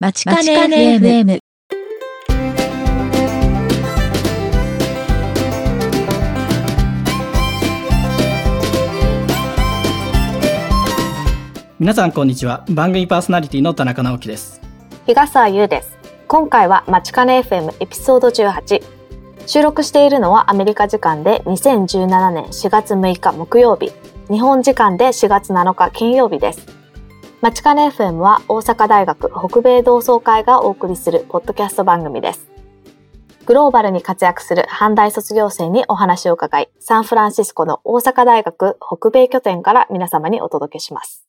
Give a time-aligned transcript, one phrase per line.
[0.00, 1.40] まちかね FM。
[11.80, 12.64] 皆さんこんにちは。
[12.70, 14.60] 番組パーソナリティの田中直樹です。
[15.06, 15.98] 日笠優です。
[16.28, 18.84] 今回はまちかね FM エピソード18
[19.46, 23.90] 収録しているのはアメリカ時間で2017年4月6日木曜日。
[24.30, 26.77] 日本時間で4月7日金曜日です
[27.40, 32.48] まちかね FM は大阪大学北米同窓会がお送りするポッドキャスト番組です
[33.48, 41.26] グローバルに活躍する阪大卒業生にお話を伺い、サンフランシスコの大阪大学北米拠点から皆様にお届けします。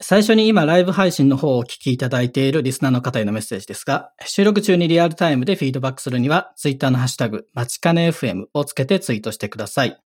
[0.00, 10.00] 最初に今ライブ配信の方をお聞きいただいているリスナーの方へのメッセージですが、収録中にリアルタイムでフィードバックするには、ツイッターのハッシュタグ、まちかね FM をつけてツイートしてください。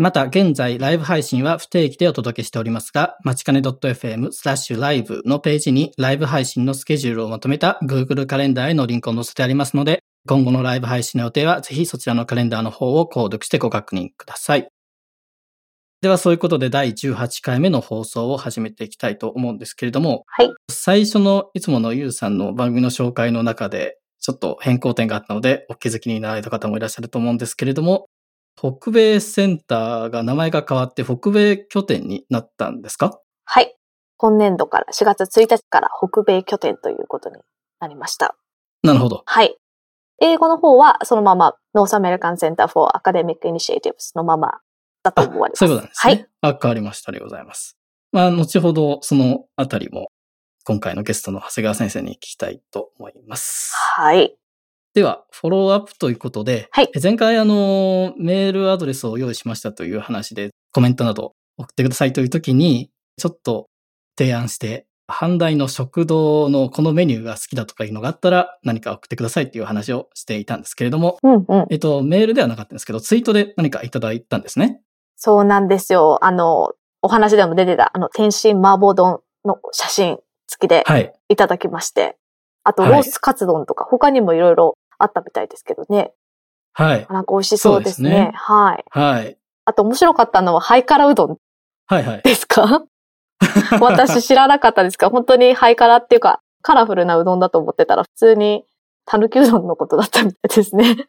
[0.00, 14.70] また、現在、ライブ配信は不定期でお届けしておりますが、まちかね .fm スラッシュライブのページにライブ配信のスケジュールをまとめた Google カレンダーへのリンクを載せてありますので、今後のライブ配信の予定は、ぜひそちらのカレンダーの方を購読してご確認ください。
[16.00, 20.50] では、そういうことで第18回目の放送を始めていきたいと思うんですけれども、はい。
[20.70, 28.06] 最初のいつものゆうさんの番組の紹介の中で、ちょっと変更点があったので、お気づきになられた方もいらっしゃると思うんですけれども、
[28.56, 33.20] 北米センターが名前が変わって北米拠点になったんですか？
[33.44, 33.76] はい。
[34.16, 37.36] 今年度から4月1日から北米拠点ということに
[37.80, 38.36] なりました。
[38.82, 39.22] なるほど。
[39.24, 39.56] はい。
[40.20, 44.60] 英語の方はそのまま North American Center for Academic Initiatives のまま
[45.02, 45.58] だと思われます。
[45.60, 46.12] そういうことなんですね。
[46.12, 46.28] はい。
[46.54, 47.10] あ、変わりました。
[47.10, 47.78] ありがとうございます。
[48.12, 50.10] まあ、後ほどそのあたりも、
[50.64, 53.72] 今回のゲストの長谷川先生に聞きたいと思います。
[53.96, 54.36] はい。
[54.92, 63.68] では、フォローアップということで、はい前回あの、メールアドレスを用意しましたという話で、コメントなど送ってくださいという時に、ちょっと
[64.18, 71.66] 提案して、阪大の食堂のこのメニューが好きだとかいうのがあったら何か送ってくださいっていう話をしていたんですけれども、うんうん。
[71.70, 74.80] えっと、メールではなかったんですけど、ツイートで何かいただいたんですね。
[75.16, 76.18] そうなんですよ。
[76.22, 81.12] あの、お話でも出てた、あの、天津麻婆丼の写真付きではい。
[81.28, 82.16] いただきまして、
[82.70, 86.12] あと、はいロースカツ丼とか、他にもいろいろあったみたいですけどね。
[86.72, 87.06] はい。
[87.10, 88.10] なんか美味しそうですね。
[88.10, 88.84] すねはい。
[88.90, 89.36] はい。
[89.64, 91.36] あと面白かったのは、ハイカラうどん
[91.86, 92.22] はいはい。
[92.22, 92.84] ですか？
[93.80, 95.10] 私知らなかったですか？
[95.10, 98.64] 本当にハイカラっていうか、カラフルなうどんだと思ってたら、普通に、
[99.04, 101.08] たぬきうどんのことだったみたいですね。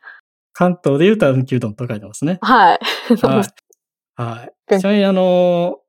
[0.53, 2.39] 関東で言うと、牛丼と書いてますね。
[2.41, 2.79] はい。
[3.21, 4.21] はい。
[4.21, 4.79] はい。
[4.79, 5.79] ちなみにあの、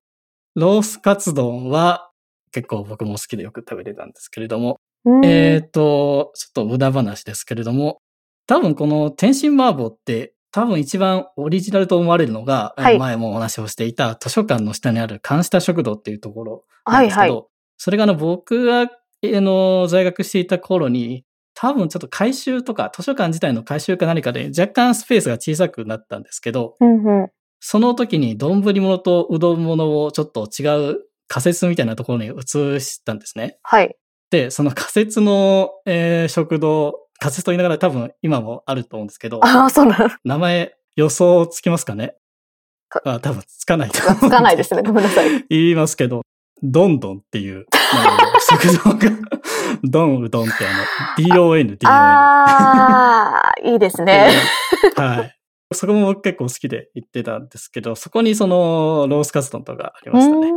[0.55, 2.11] ロースカツ丼は
[2.53, 4.77] 結構僕も好きでよく食べてたんですけれども、うん
[5.25, 8.01] えっ、と、ちょっと無駄話ですけれども、
[8.47, 17.45] 多分この天津麻婆って多分一番オリジナルと思われるのが、はい前もお話をしていた図書館の下にある関下食堂っていうところなんですけど、はい
[17.79, 18.89] それがあの僕が、あ
[19.25, 27.31] の、在学していた頃に、多分ちょっと改修とか、図書館自体の改修か何かで若干スペースが小さくなったんですけど、うんうん。
[27.59, 33.59] その時に丼物とうどん物をちょっと違う仮設みたいなところに移したんですね。
[33.65, 33.97] はい。
[34.33, 40.19] で、その仮設の、えー食堂、仮設と言いながら多分今もあると思うんですけど、ああ、そうなんだ。
[40.25, 42.15] 名前予想つきますかね？
[42.89, 44.83] かあ多分つかないとつかないですね。
[44.83, 45.45] ごめんなさい。
[45.51, 46.23] 言いますけど、
[46.63, 47.67] どんどんっていう、
[48.41, 49.11] 食堂が、
[49.85, 51.89] どんうどんってあの、DON、DON。
[51.91, 54.31] ああ、いいですね。
[54.97, 55.37] はい。
[55.75, 60.51] そこも僕結構好きで行ってたんですけど、そこにそのロースカツ丼とかありましたね。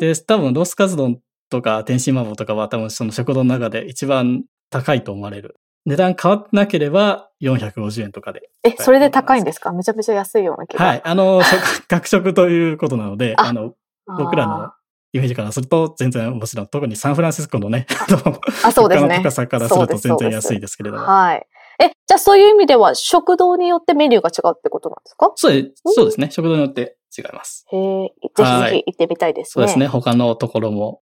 [0.00, 1.18] で、多分ロースカツ丼
[1.52, 5.56] とか天津麻婆とかは多分その食堂の中で一番高いと思われる。
[5.84, 8.48] 値段変わってなければ450円とかで。
[8.62, 9.72] え、それで高いんですか？
[9.72, 10.84] めちゃめちゃ安いような気が。
[10.84, 11.00] はい。
[11.04, 13.74] あの、 食学食ということなので、ああの、
[14.18, 14.70] 僕らの
[15.12, 17.86] イメージからすると全然もちろん、特にサンフランシスコのね、
[18.64, 19.20] あそうですね。
[19.22, 21.02] 高さからすると全然安いですけれども。
[21.04, 21.46] はい。
[21.82, 25.32] え、じゃあそういう意味では食堂によってメニューが違うってことなんですか？
[25.34, 26.30] そうでそうですね。
[26.30, 27.66] 食堂によって違います。
[27.72, 29.52] へえ、ぜひぜはいひ行ってみたいですね。
[29.52, 29.88] そうですね。
[29.88, 31.00] 他のところも、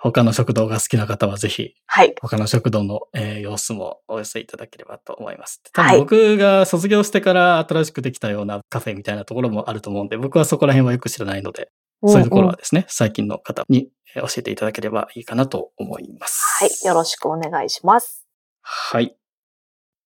[0.00, 2.14] 他の食堂が好きな方はぜひ、はい。
[2.20, 5.60] 他の食堂の、えー様子もお寄せいただければと思います。
[5.72, 11.70] 多はい分僕が卒業してから新しくできたようなカフェみたいなところもあると思うんで、僕はそこら辺はよく知らないので、
[12.04, 16.40] そういうところはですね、最近の方にえー教えていただければいいかなと思います。
[16.60, 16.70] はい。
[16.86, 18.26] よろしくお願いします。
[18.62, 19.17] はい。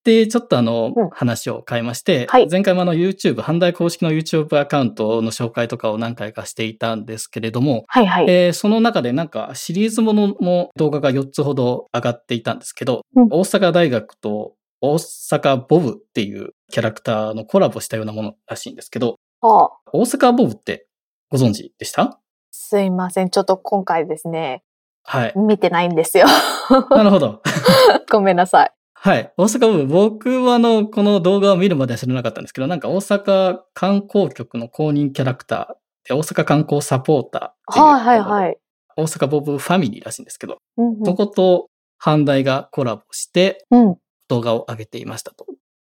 [0.05, 8.27] で、ちょっとあの、うん話を変えまして、はい前回もあの YouTube、阪大公式の YouTube アカウントの紹介とかを何回かしていたんですけれども、はいはい。
[8.29, 19.47] えーその中でなんかシリーズものも動画が4つほど上がっていたんですけど、うん大阪大学と大阪ボブっていうキャラクターのコラボしたようなものらしいんですけど、あ
[19.93, 20.87] 大阪ボブって
[21.31, 22.19] ご存知でした？
[22.51, 23.31] すいません。
[23.31, 24.63] ちょっと今回ですね、
[25.05, 25.33] はい。
[25.37, 26.27] 見てないんですよ。
[26.91, 27.41] なるほど。
[28.11, 28.73] ごめんなさい。
[29.05, 29.33] はい。
[29.37, 38.57] 大阪部、僕はあの、この動画を見るまでは知らなかったんですけど、なんか大阪観光局の公認キャラクターで、大阪観光サポーターはいはいはい。
[38.97, 41.67] 大阪ボブファミリーらしいんですけど、うんうんそこと
[42.01, 43.97] 阪大がコラボしてうん。
[44.29, 45.47] 動画を上げていましたと。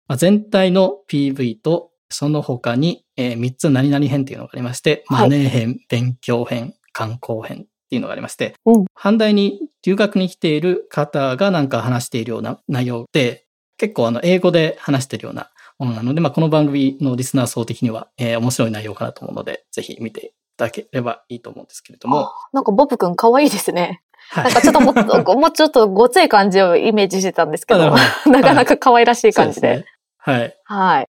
[0.09, 13.45] まあ、全体の PV と、その他に、え3つ何々編っていうのがありまして、はいマネー編、勉強編、観光編っていうのがありまして、うん阪大に留学に来ている方がなんか話しているような内容で、
[13.77, 24.03] 結構あの英語で話しているようなものなので、まあ、この番組のリスナー層的には、えー面白い内容かなと思うので、ぜひ見ていただければいいと思うんですけれども、なんかボブくん可愛いですね。
[24.31, 25.03] はなんかちょっともっと、
[25.37, 27.97] もうちょっとごつい感じをイメージしてたんですけど、あ
[28.31, 29.85] なかなか可愛らしい感じで。
[30.17, 30.57] はい。
[30.65, 31.09] はい。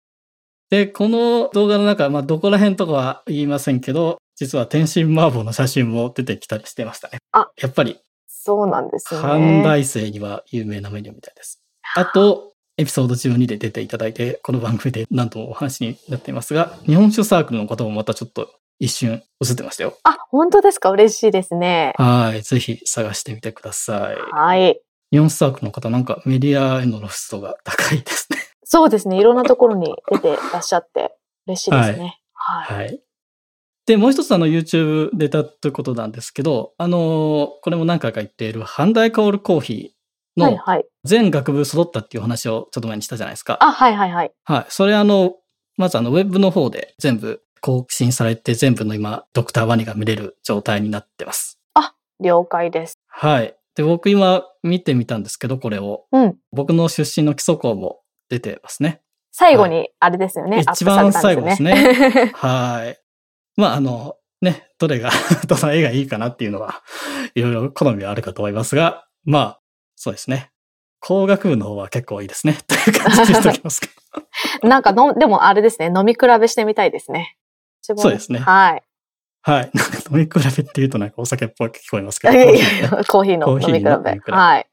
[0.70, 7.20] で、この動画の中、まあ、どこら辺とかは言いませんけど、実は天津麻婆の写真も出てきたりしてましたね。
[7.32, 9.22] あやっぱり、そうなんですね。
[9.22, 11.62] 阪大生には有名なメニューみたいです。
[11.96, 19.98] あと、エピソード12で出ていただいて、この番組で何度もお話になっていますが、日本酒サークルのこともまたちょっと一瞬映ってましたよ。
[20.04, 20.90] あ、本当ですか？
[20.92, 21.94] 嬉しいですね。
[21.98, 22.42] はい。
[22.42, 24.18] ぜひ探してみてください。
[24.34, 24.82] はい。
[25.12, 28.40] 日本酒サークルの方、なんかメディアへの露出度が高いですね。
[28.66, 29.18] そうですね。
[29.18, 31.16] いろんなところに出てらっしゃって
[31.48, 32.20] 嬉しいですね。
[32.34, 32.78] はい。
[32.78, 33.02] はい。
[33.86, 40.86] で、もう一つあの YouTube 出たということなんですけど、あのこれも何回か言っている阪大香るコーヒーのはいはい。
[41.04, 43.58] 全学部揃ったっていう話をちょっと前にしたじゃないですか。
[43.62, 44.32] あ、はいはいはい。
[44.44, 44.66] はい。
[44.70, 45.36] それあの、
[45.78, 51.60] まずあのウェブの方で全部更新されて全部の今、ドクターワニが見れる状態になってます。
[52.20, 53.00] 了解です。
[53.08, 53.56] はい。
[53.76, 56.06] で、僕今見てみたんですけど、これを。
[56.12, 56.38] うん。
[56.52, 59.02] 僕の出身の基礎校も出てますね。
[59.32, 60.62] 最後に、あれですよね。
[60.62, 61.74] 一アップされたん番最後ですね。
[61.74, 62.32] ね。
[62.36, 63.05] はい。
[63.56, 65.12] まあ、あの、ね、どれが、
[65.48, 66.84] どの絵がいいかなっていうのは、
[67.34, 69.62] いろいろ好みはあるかと思いますが、まあ、
[69.96, 70.52] そうですね。
[71.00, 72.58] 工学部の方は結構いいですね。
[72.68, 73.88] という感じにしておきますか。
[74.64, 75.92] なんかの、でもあれですね。
[75.96, 77.38] 飲み比べしてみたいですね。
[77.82, 78.84] そうですねはい。
[79.44, 79.72] はい。
[79.74, 82.34] なんか飲み比べって言うとなんかお酒っぽく聞こえますけど。
[82.34, 83.90] いやいコーヒーねやコーヒーのコーヒー飲み比べ。
[83.92, 84.68] の飲み比べはい。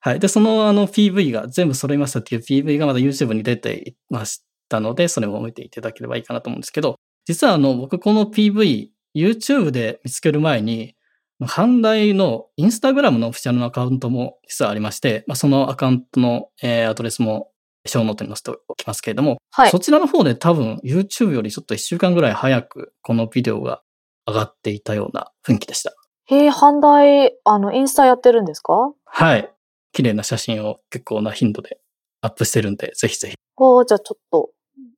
[0.00, 0.20] はい。
[0.20, 6.98] で、そのあの PV が全部揃いましたっていう PV がまだ YouTube に出ていましたので、それも見ていただければいいかなと思うんですけど、
[7.28, 10.94] 実はあの、僕この PV、YouTube で見つける前に、
[11.42, 17.52] 阪大のインスタグラムのオフィシャルのアカウントも実はありまして、まあ、そのアカウントの、えーアドレスも
[17.86, 19.70] ショーノートに載せておきますけれども、はい。
[19.70, 23.82] そちらの方で多分 YouTube よりちょっと1週間ぐらい早くこのビデオが
[24.26, 25.92] 上がっていたような雰囲気でした。
[26.30, 28.92] へえ、阪大、あの、インスタやってるんですか？
[29.04, 29.50] はい。
[29.92, 31.78] 綺麗な写真を結構な頻度で
[32.20, 33.34] アップしてるんで、ぜひぜひ。
[33.58, 34.50] おーじゃあちょっと、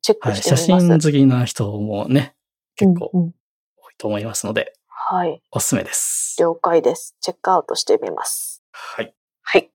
[0.03, 0.37] チェックはい。
[0.37, 0.67] してみます。
[0.67, 2.35] 写真好きな人もね、
[2.77, 3.35] 結構うんうん
[3.77, 5.43] 多いと思いますので、はい。
[5.51, 6.37] おすすめです。
[6.39, 7.17] 了解です。
[7.21, 8.63] チェックアウトしてみます。
[8.73, 9.15] はい。
[9.43, 9.71] はい。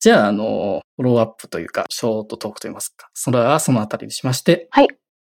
[0.00, 4.88] じゃあ、あの、フォローアップというか、ショートトークといいますか、それはそのあたりにしまして、はい。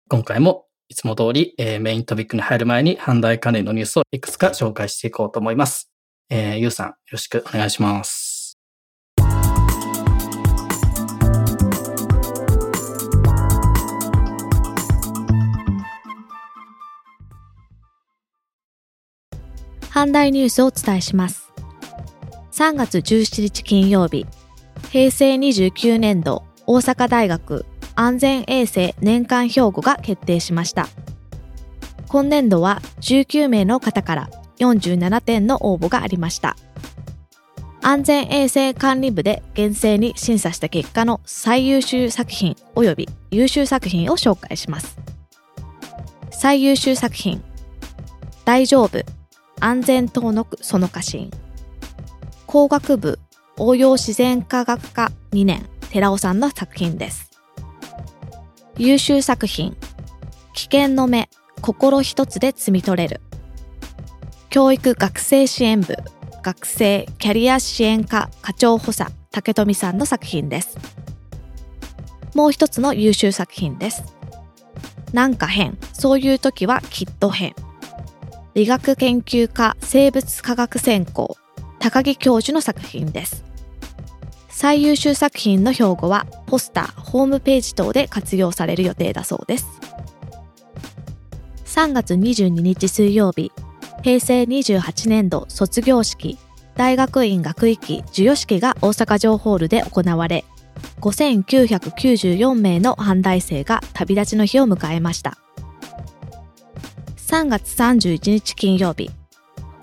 [0.10, 5.92] 今回もいつも通り、えーメイントピックに入る前に、阪大関連のニュースをいくつか紹介していこうと思います。
[6.30, 8.35] えー、ゆうさん、よろしくお願いします。
[19.96, 21.54] 阪大ニュースをお伝えします。
[22.52, 24.28] 3月17日金曜日、
[24.92, 30.90] 平成29年度大阪大学安全衛生年間標語が決定しました。
[32.10, 36.58] 今年度は19名の方から47点の応募がありました。
[37.82, 44.98] 安全衛生管理部で厳正に審査した結果の最優秀作品及び優秀作品を紹介します。
[46.32, 47.42] 最優秀作品
[48.44, 49.02] 大丈夫
[49.60, 51.32] 安全登録その過信
[52.46, 53.20] 工学部
[53.58, 57.32] 応用自然科学科2年寺尾さんの作品です。
[58.78, 59.78] 優秀作品。
[60.54, 61.30] 危険の目
[61.62, 63.22] 心一つで摘み取れる。
[64.50, 65.96] 教育学生支援部
[66.44, 70.78] 学生キャリア支援課課長補佐竹富さんの作品です。
[72.34, 74.04] もう一つの優秀作品です。
[75.14, 75.78] なんか変。
[75.94, 77.56] そういう時はきっと変。
[78.56, 81.36] 理学研究科生物科学専攻
[81.78, 83.44] 高木教授の作品です。
[84.48, 89.68] 最優秀作品の標語はポスターホームページ等で活用される予定だそうです。
[91.66, 93.52] 3月22日水曜日
[94.04, 96.40] 平成28年度卒業式
[96.76, 100.46] 大学院学位期授与式が大阪城ホールで行われ
[101.02, 105.38] 5994名の阪大生が旅立ちの日を迎えました。
[107.28, 109.10] 3月31日金曜日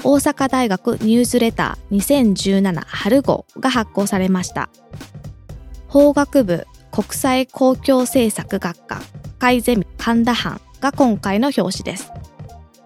[0.04, 4.70] 大阪大学ニュースレター2017春号が発行されました。
[5.88, 9.00] 法学部国際公共政策学科
[9.40, 12.12] 改ゼミ神田班が今回の表紙です。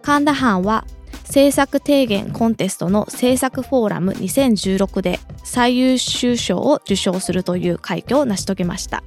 [0.01, 0.87] 神田班は
[1.25, 9.05] 政策提言コンテストの政策フォーラム2016で最優秀賞を受賞するという快挙を成し遂げました。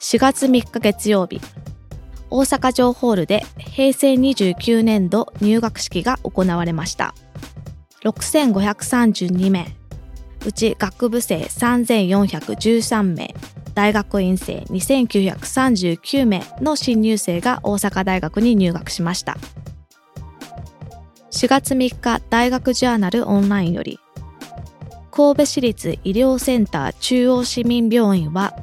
[0.00, 1.40] 4月3日月曜日、
[2.36, 7.14] 大阪城ホールで平成29年度入学式が行われました。
[8.02, 9.76] 6532名、
[10.44, 13.32] うち学部生3413名、
[13.74, 19.36] 大学院生2939名の新入生が大阪大学に入学しました。
[21.30, 24.00] 4月3日大学ジャーナルオンラインより、
[25.12, 28.56] 神戸市立医療センター中央市民病院は、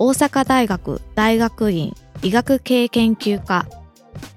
[0.00, 3.66] 大阪大学大学院医学系研究科、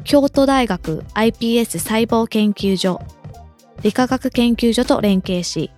[0.04, 3.00] 京都大学 iPS 細胞研究所、
[3.82, 5.72] 理化学研究所と連携し、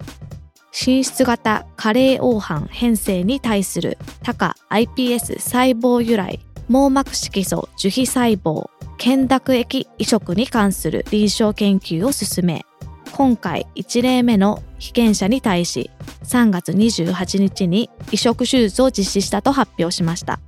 [0.72, 12.66] 進出型加齢黄斑変性に対する多価 iPS 細胞由来網膜色素樹皮細胞懸濁液移植に関する臨床研究を進め、
[13.12, 15.92] 今回1例目の被験者に対し
[16.24, 20.40] 3月28日に移植手術を実施したと発表しました。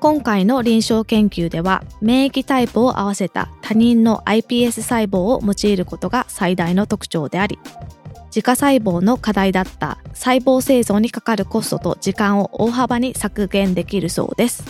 [0.00, 7.58] 今回の臨床研究では免疫タイプを合わせた他人の iPS 細胞を用いることが最大の特徴であり、
[8.26, 14.62] 自家細胞の課題だった細胞製造にかかるコストと時間を大幅に削減できるそうです。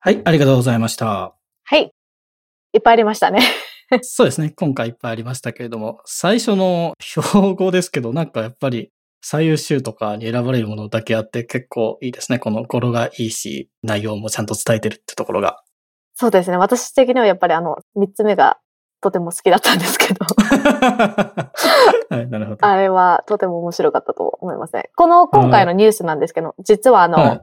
[0.00, 1.34] はい、ありがとうございました。
[1.64, 1.90] はい。
[2.74, 3.40] いっぱいありましたね。
[4.02, 4.50] そうですね。
[4.50, 8.90] 今回いっぱいありましたけれども、最初の標語ですけど、なんかやっぱり
[9.22, 12.38] 最優秀とかに選ばれるものだけあって結構いいですね。
[12.38, 15.62] この語呂がいいし、内容もちゃんと伝えてるってところが。
[16.14, 16.56] そうですね。
[16.56, 18.58] 私的にはやっぱりあの、三つ目が
[19.00, 20.24] とても好きだったんですけど、
[22.10, 22.66] はい、なるほど。
[22.66, 24.90] あれはとても面白かったと思いますね。
[24.96, 27.40] この今回のニュースなんですけど、実はあの、はい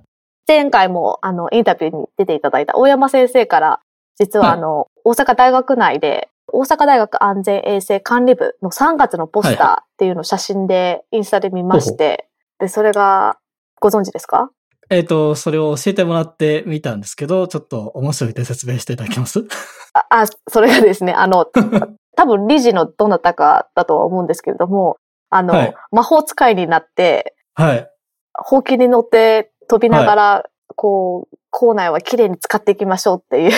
[0.47, 3.79] 前回もあの、インタビューに出ていただいた大山先生から、
[4.17, 12.29] 実はあの、大阪大学内で、大阪大学安全衛生管理部の3月のポスターっていうのを写真でインスタで見まして、
[12.59, 13.37] で、それが、
[13.81, 14.51] ご存知ですか？
[14.89, 19.45] えっ、と、それを教えてもらってみたんですけど、ちょっと面白いで説明していただけます？
[19.93, 21.45] あ、あそれがですね、あの、
[22.15, 24.97] 多分理事のどなたかだとは思うんですけれども、
[25.31, 25.73] あの、はい。
[25.91, 27.89] 魔法使いになって、はい。
[28.35, 30.43] ほうきに乗って飛びながら、
[30.75, 33.51] こう、校内は綺麗に使っていきましょうっていう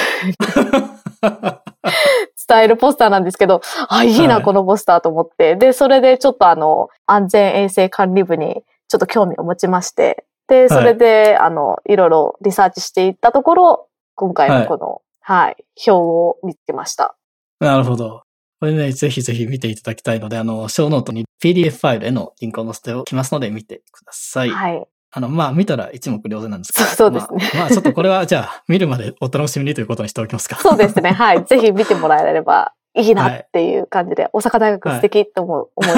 [2.47, 5.55] 伝えるポスターなんですけど、あ、いいな、はいこのポスターと思って。
[5.55, 17.15] で、それでちょっとあの、安全衛生管理部にちょっと興味を持ちまして、で、それで、あの、いろいろリサーチしていったところ、今回のこの、はい、表を見つけました。
[17.59, 18.23] なるほど。
[18.59, 24.49] これね、ぜひぜひ見ていただきたいので、あの、ショーノートに PDF ファイルへのリンクを載せておきますので見てください。
[24.49, 24.87] はい。
[25.17, 26.85] あの、まあ、見たら一目瞭然なんですけど。
[26.87, 30.57] そうですねまあ、まあちょっとこれは、じゃあ、見るまでお楽しみにということにしておきますか。
[30.61, 31.11] そうですね。
[31.11, 31.45] はい。
[31.45, 35.91] ぜひ見てもらえればいいなっていう感じで、大阪大学素敵って思う、思い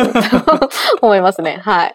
[1.01, 1.57] 思いますね。
[1.65, 1.93] はい。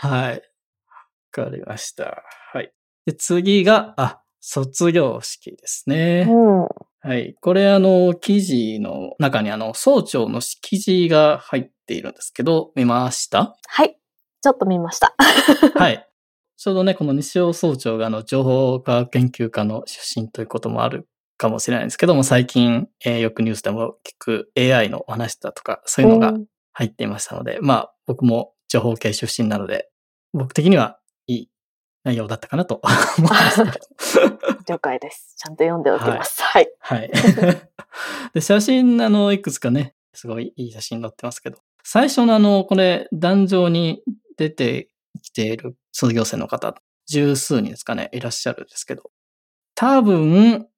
[0.00, 0.32] はい。
[0.34, 2.22] わかりました。
[2.52, 2.70] はい。
[3.06, 6.26] で、次が、あ、卒業式ですね。
[6.28, 6.60] うん。
[7.00, 7.34] はい。
[7.40, 13.56] これ、あの、記事の中に、あの、総長の記事が入っているんですけど、見ました？
[13.66, 13.96] はい。
[14.42, 15.14] ちょっと見ました。
[15.76, 16.07] はい。
[16.58, 29.88] ちょうどね、この西尾総長が、あの、情報科学研究科の出身ということもあるかもしれないんですけども、最近、えーよくニュースでも聞く AI のお話だとか、そういうのがん入っていましたので、まあ、僕も情報系出身なので、
[30.32, 30.98] 僕的には
[31.28, 31.50] いい
[32.02, 32.80] 内容だったかなと
[33.18, 34.48] 思いますけど。
[34.66, 35.36] 了解です。
[35.36, 36.42] ちゃんと読んでおきます。
[36.42, 36.68] はい。
[36.80, 37.10] はい。
[38.34, 44.02] で、写真、あの、いくつかね、すごいいい写真載ってますけど、最初のあの、これ、壇上に
[44.36, 44.88] 出て
[45.22, 46.76] きている卒業生の方、
[47.08, 49.10] 十数人ですかね、いらっしゃるんですけど、
[49.74, 50.68] 多分、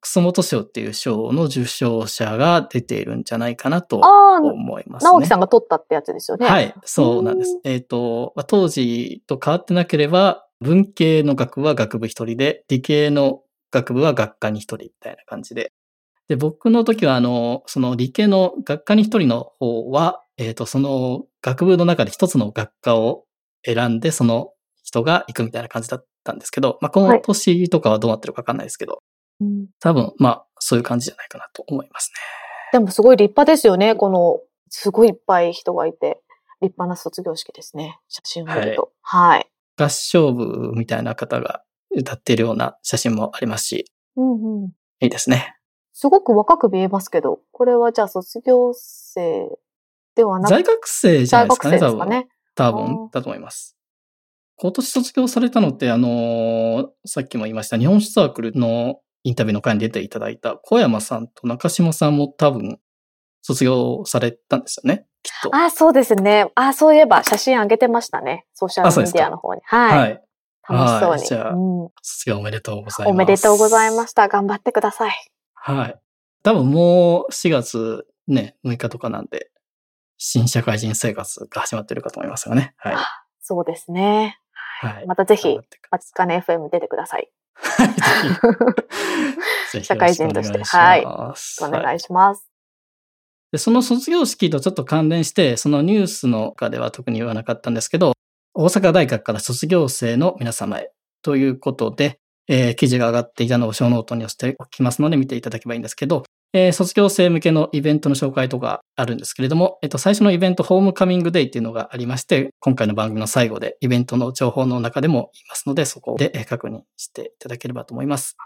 [0.00, 5.10] 楠本賞っていう賞の受賞者が出ているんじゃないかなと思いますね。
[5.10, 6.46] 直樹さんが撮ったってやつですよね。
[6.46, 7.60] はい、そうなんです。
[7.64, 15.70] えっ、と、まあ当時と変わってなければ、文系の学部は学部一人で、理系の学部は学科に一人みたいな感じで。
[16.28, 23.24] で、僕の時は、あの、その理系の学科に一人の方は、えっ、と、その学部の中で一つの学科を
[23.64, 24.52] 選んで、その
[24.92, 29.02] 人が行くみたいな感じだったんですけど、まあ、この年とかはどうなってるかわかんないですけど、
[29.40, 32.12] うん多分、まあ、そういう感じじゃないかなと思います
[32.72, 33.94] でもすごい立派ですよね。
[33.94, 36.22] この、すごいいっぱい人がいて。
[36.62, 37.98] 立派な卒業式ですね。
[38.08, 38.92] 写真を見ると。
[39.02, 39.46] はい。
[39.76, 44.72] 合唱部みたいな方が歌っているような写真もありますし、うんうん。
[45.00, 45.56] いいですね。
[45.92, 49.48] すごく若く見えますけど、これはじゃあ卒業生
[50.14, 52.28] ではなく在学生じゃないですかね、かね。
[52.54, 53.76] 多あ分、だと思います。
[54.62, 62.78] 今年卒業されたのって、あのーさっきも言いました、日本史サークルのインタビューの会に出ていただいた小山さんと中島さんも多分、
[63.40, 65.50] 卒業されたんですよね、きっと。
[65.52, 66.46] あ、そうですね。
[66.54, 68.46] あ、そういえば写真上げてましたね。
[68.54, 69.62] ソーシャルメディアの方に。
[69.64, 69.98] はい。
[69.98, 70.22] はい。
[70.68, 71.08] 楽しそうに。
[71.08, 73.08] はいじゃあうん卒業おめでとうございます。
[73.08, 74.28] おめでとうございました。
[74.28, 75.12] 頑張ってください。
[75.54, 76.00] はい。
[76.44, 79.50] 多分もう4月ね、6日とかなんで、
[80.18, 82.74] 新社会人生活が始まってるかと思いますよね。
[82.76, 82.96] はい。
[83.40, 84.38] そうですね。
[84.82, 85.06] はい。
[85.06, 87.30] またぜひ頑張、ってくだマツカネ FM 出てください。
[89.82, 92.48] 社会人としてよろしくお願いお願いします。
[93.52, 98.14] で、その卒業式とちょっと関連して、そのニュースの中では特に言わなかったんですけど、
[98.54, 100.90] 大阪大学から卒業生の皆様へ
[101.22, 118.36] ということで、えー記事が上がっていたのをショーノートに載せておきますので見ていただけばいいんですけど、えー卒業生向けのイベントの紹介とかあるんですけれども、えっと、最初のイベント、ホームカミングデイっていうのがありまして、今回の番組の最後でイベントの情報の中でも言いますので、そこでえー確認していただければと思います。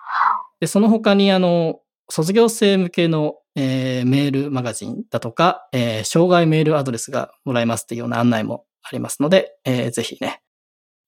[0.61, 10.43] で、その他に、あの、卒業生向けの、えーメールマガジンだとか、えー生涯メールアドレスがもらえますっていうような案内もありますので、えーぜひね、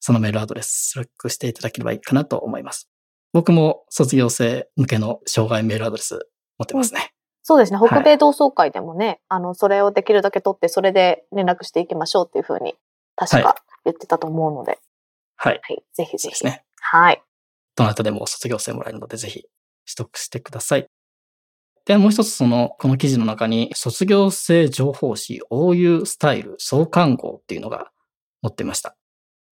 [0.01, 2.89] そのメールアドレス、チェックしていただければいいかなと思います。
[3.31, 6.27] 僕も卒業生向けの障害メールアドレス
[6.59, 7.13] 持ってますね。
[7.41, 7.79] そうですね。
[7.79, 12.75] はい北米同窓会でもね、あの、それをできるだけ取って、それで連絡していきましょうっていうふうに、
[13.15, 14.79] 確はか言ってたと思うので、
[15.35, 15.59] はい。
[15.63, 15.83] はい。
[15.93, 16.45] ぜひぜひ。
[16.45, 16.63] ね。
[16.81, 17.23] はい。
[17.75, 20.87] どなたでも卒業生もらえるので、ぜひ取得してください。
[21.85, 27.89] で、もう一つその、この記事の中に、卒業生情報誌 OU スタイル創刊号っていうのが
[28.43, 28.95] 載ってました。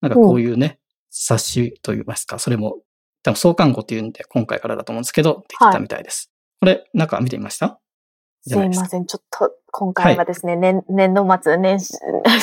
[0.02, 2.82] なんかこういうね、冊子といいますか、それも、
[3.24, 6.32] 多分創刊号っていうんで、今回からだと思うんですけど、できたみたいです。
[6.60, 7.80] これ、なんか見てみました？
[8.42, 9.06] すいません。
[9.06, 11.94] ちょっと、今回はですね、年、年度末、年始、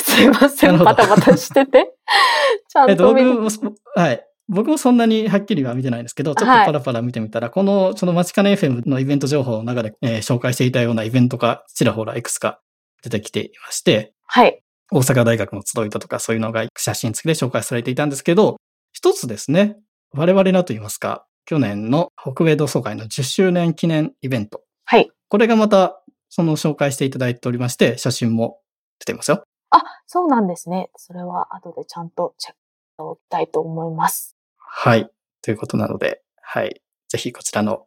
[0.03, 0.77] すいません。
[0.77, 1.95] バタバタしてて。
[2.69, 3.27] ちゃえっと、んと見て。
[3.27, 3.61] 僕もそ、
[3.95, 4.25] はい。
[4.47, 12.61] 僕もそんなにはっきりは見てないんですけど、ちょっとはいパラパラ見てみたら、この、そのマチカネ FM のイベント情報の中で、えー紹介していたようなイベントがちらほらいくつか
[13.03, 14.61] 出てきていまして、はい。
[14.91, 18.57] 大阪大学の集いだとかそういうのが写真付きで紹介されていたんですけど、
[18.93, 19.77] 一つですね、
[20.11, 24.63] 我々のと言いますか、去年の北米同窓会の10周年記念イベント。
[24.85, 25.11] はい。
[25.29, 28.59] これがまた、その紹介していただいておりまして、写真も
[28.99, 29.43] 出ていますよ。
[29.69, 30.89] あ、そうなんですね。
[30.95, 34.35] それは後でちゃんとチェックしておきたいと思います。
[34.57, 35.09] はい。
[35.41, 36.81] ということなので、はい。
[37.07, 37.85] ぜひこちらの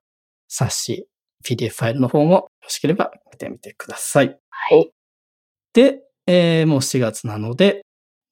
[0.49, 1.09] 冊子、
[1.45, 4.39] PDF ファイルの方もよろしければ見てみてください。
[4.51, 4.93] はい。
[5.73, 7.85] で、えーもう4月なので、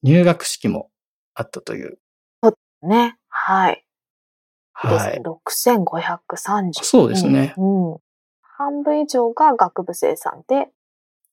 [0.02, 0.90] 入学式も
[1.34, 1.98] あったという。
[2.82, 3.16] ね。
[3.28, 3.74] はい。
[3.74, 3.86] ですねはい。。
[4.82, 6.82] 6530。
[6.82, 7.92] そうですねうん。
[7.92, 7.98] うん
[8.58, 10.70] 半分以上が学部生さんで、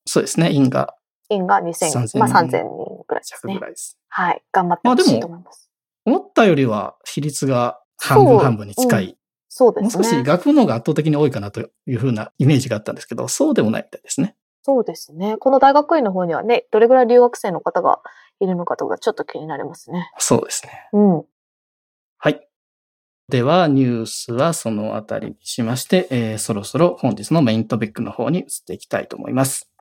[0.06, 0.51] そうですね。
[0.51, 0.93] 院が
[1.29, 2.62] 院が2000、3000まあ3000人
[3.08, 3.62] ぐらいですね弱ぐ。
[3.62, 3.97] らいです。
[4.10, 4.43] はい。
[4.51, 5.69] 頑張ってほしいと思います。
[6.06, 9.17] 思ったよりは比率が半分半分に近い。
[9.47, 9.84] そうですね。
[9.84, 14.36] もう少し学部の方が圧倒的に多いかなというふうなイメージがあったんですけど、そうでもないみたいですね。
[14.63, 15.38] そうですね。
[15.38, 18.01] この大学院の方にはね、どれぐらい留学生の方が
[18.39, 20.12] いるのかとかちょっと気になりますね。
[20.17, 20.89] そうですね。
[20.91, 21.23] うん。
[22.17, 22.47] はい。
[23.34, 29.72] では、ニュースはそのあたりにしまして、えーそろそろ本日のメイントピックの方に移っていきたいと思います。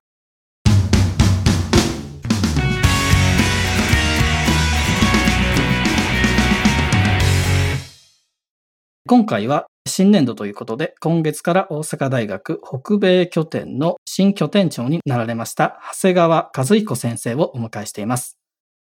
[9.07, 18.39] 今回は新年度ということで、今月から大阪大学北米拠点の新拠点長になられました、長谷川和彦先生をお迎えしています。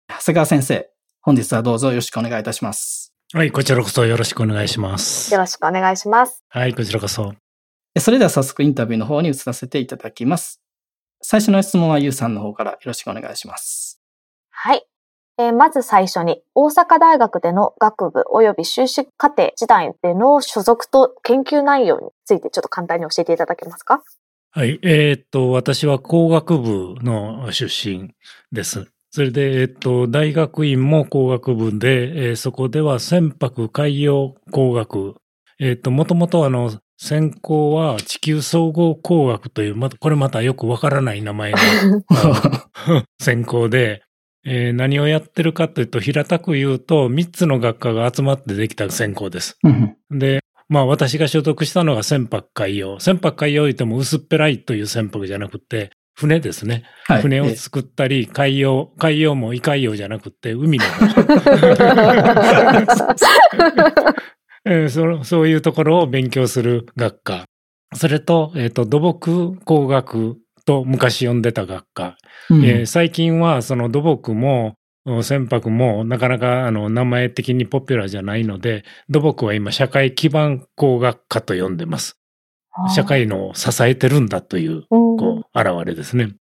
[0.07, 0.89] 長谷川先生、
[1.21, 3.02] 本日はどうぞよろしくお願いいたします。
[3.35, 5.39] はい、こちらこそよろしくお願いしますよ。
[5.39, 6.43] ろしくお願いします。
[6.49, 7.33] はい、こちらこそ。
[7.97, 10.61] それでは早速インタビューの方に移らせていただきます。
[11.19, 13.99] 最初の質問はゆうさんの方からよろしくお願いします。
[14.51, 14.85] はい。
[15.39, 24.03] えーまず最初に、大阪大学での学部及び修士課程時代での所属と研究内容についてちょっと簡単に教えていただけますか？
[24.51, 28.13] はい、えーっと、私は工学部の出身
[28.51, 28.91] です。
[29.15, 35.13] それで、えーっと、大学院も工学部で、えーそこでは船舶海洋工学。
[35.59, 41.57] えーっと、もともとあの、専攻は地球総合工学という、また、これまたよくわからない名前の
[43.21, 44.01] 専攻で、
[44.45, 49.59] えー何をやってるかというと、平たく言うと、3つの学科が集まってできた専攻です。
[49.63, 52.99] うんで、まあ私が所属したのが船舶海洋。
[52.99, 56.83] 船舶海洋言っても薄っぺらいという船舶じゃなくて、船ですね。
[57.05, 61.21] はい船をええ作ったり、海洋、海洋もイカ洋じゃなくて海の方。
[64.65, 67.45] えーそそういうところを勉強する学科。
[67.95, 72.17] それと、えっ、と、土木工学と昔呼んでた学科。
[72.49, 82.17] うんえー最近はその土木もうん船舶もなかなかあの名前的にポピュラーじゃないので、土木は今社会基盤工学科と呼んでます。
[82.93, 84.83] 社会のを支えてるんだという、うん
[85.17, 86.35] こう、現れですね。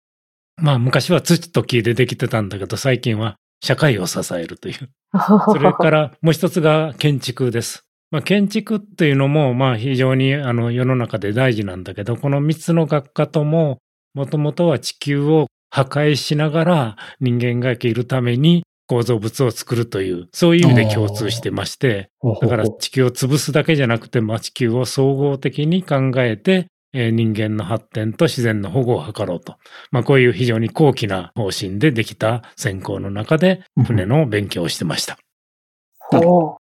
[0.58, 4.90] まあ昔は土と木でできてたんだけど、最近は社会を支えるという。
[5.46, 7.86] それからもう一つが建築です。
[8.12, 13.78] まあ、建築っていうのも、まあ非常にあの世の中で大事なんだけど、この三つの学科とも、
[14.14, 22.10] もともとは地球を破壊しながら人間が生きるために構造物を作るという、そういう意味で共通してまして、
[22.42, 29.58] だから地球を潰すだけじゃなくて、まあ、地球を総合的に考えて、えー人間の発展と自然の保護を図ろうと。
[29.92, 35.20] まあ、こういう非常に高貴な方針でできた専攻の中で船の勉強をしてました。
[36.12, 36.58] おー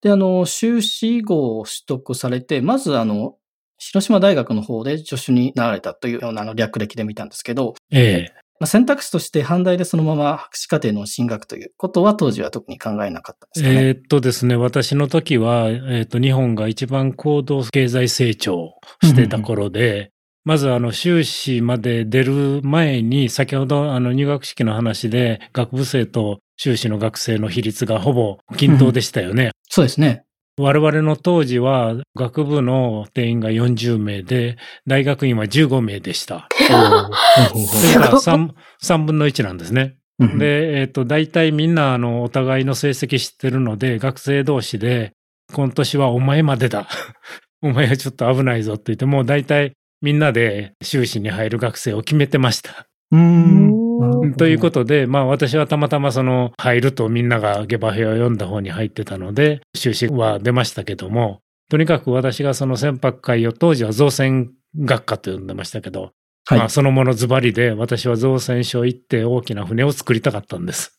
[0.00, 3.34] で、あの、修士号を取得されて、まずあの、
[3.76, 13.88] 広島大学の方で助手になられたというようなあの略歴で見たんですけど、ええまあ、選択肢として阪大でそのまま博士課程の進学ということは当時は特に考えなかったんですかね。
[13.88, 20.12] えーっとですね、私の時は、えーっと、日本が一番高度経済成長してた頃で、
[20.44, 29.52] まずあの、修士まで出る前に、先ほどあの、入学式の話で、学部生と修士の学生の比率がほぼ均等でしたよね。
[29.70, 30.24] そうですね。
[30.60, 36.48] 我々の当時は、学部の定員が40名で、大学院は15名でした。
[36.66, 38.50] それから3、
[38.82, 39.96] 3分の1なんですね。
[40.18, 45.12] うんで、えっ、と、大体みんな、あの、お互いの成績知ってるので、学生同士で、
[45.54, 46.86] 今年はお前までだ。
[47.62, 52.86] お前はちょっと危ないぞって言って、もう大体みんなで修士に入る学生を決めてました。
[53.12, 53.89] うん
[54.36, 66.12] ということで、まあ私はたまたまその入るとみんなが下馬評を読んだ方に入ってたので、修士は出ましたけども、とにかく私がその船舶会を当時は造船学科と呼んでましたけど、
[66.46, 66.58] はい。
[66.58, 70.98] まあそのものズバリで私は造船所行って大きな船を作りたかったんです。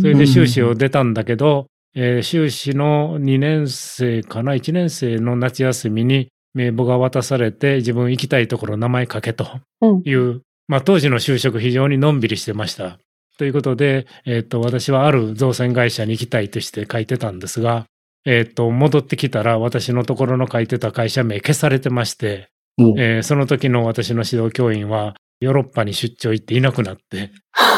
[0.00, 9.46] それで修士を出たんだけど、えー修士の2年生かな、1年生の夏休みに名簿が渡されて自分行きたいところ名前書けと
[9.80, 12.98] うんいう、まあ当時の就職非常にのんびりしてました。
[13.38, 17.86] ということで、えっ、と、私はある造船会社に行きたいとして書いてたんですが、
[18.24, 22.48] えっ、と、戻ってきたら私のところの書いてた会社名消されてまして、
[22.80, 27.30] おえーその時の私の指導教員はヨーロッパに出張行っていなくなって、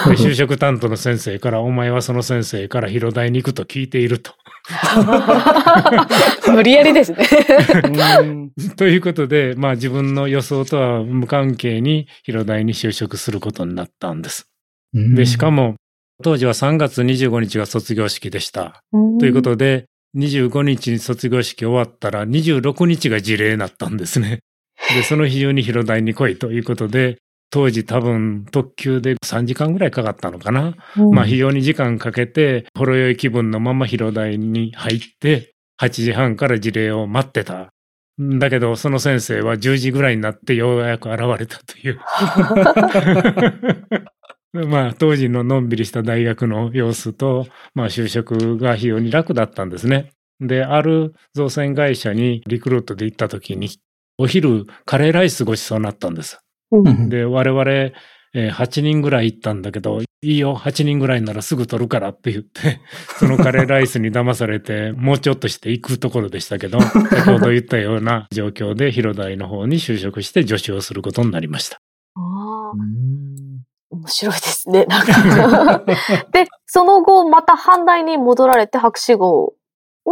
[0.06, 4.32] で就職担当の先生から、お前はその先生から広大に行くと聞いていると。
[6.52, 7.26] 無理やりですね。
[7.84, 14.48] う んということで、まあ自分の予想とは無関係に広大に就職することになったんです。
[14.92, 15.76] で、しかも、
[16.22, 18.82] 当時は3月25日が卒業式でした。
[19.18, 24.40] ということで、25日に卒業式終わったら26日が事例になったんですね。
[24.94, 27.18] で、その日中に広大に来いということで、
[27.50, 30.74] 当時多分特急で3時間ぐらいかかったのかな。
[30.96, 37.72] うんまあ非常に時間かけて、ほろ酔い気分のまま広大に入って、8時半から事例を待ってた。
[38.20, 41.98] んだけど、その先生は10時ぐらいになってようやく現れたという。
[44.68, 50.10] まあ当時ののんびりした大学の様子と、まあ就職が非常に楽だったんですね。
[50.40, 53.70] で、ある造船会社にリクルートで行った時に、
[54.18, 56.38] お昼カレーライスごちそうになったんです。
[56.72, 62.80] うんで、我々、えー8人ぐらい行ったんだけど、いいよ、8人ぐらいならすぐ取るからって言って、
[63.18, 66.80] そのカレーライスに騙されて、もうちょっとして行くところでしたけど、
[67.10, 71.78] 先ほど言ったような状況で広大の方に就職して助手をすることになりました。
[72.14, 73.10] あー
[73.92, 74.84] 面白いですね。
[74.84, 75.84] なんか
[76.32, 79.54] で、その後、また阪大に戻られて博士号を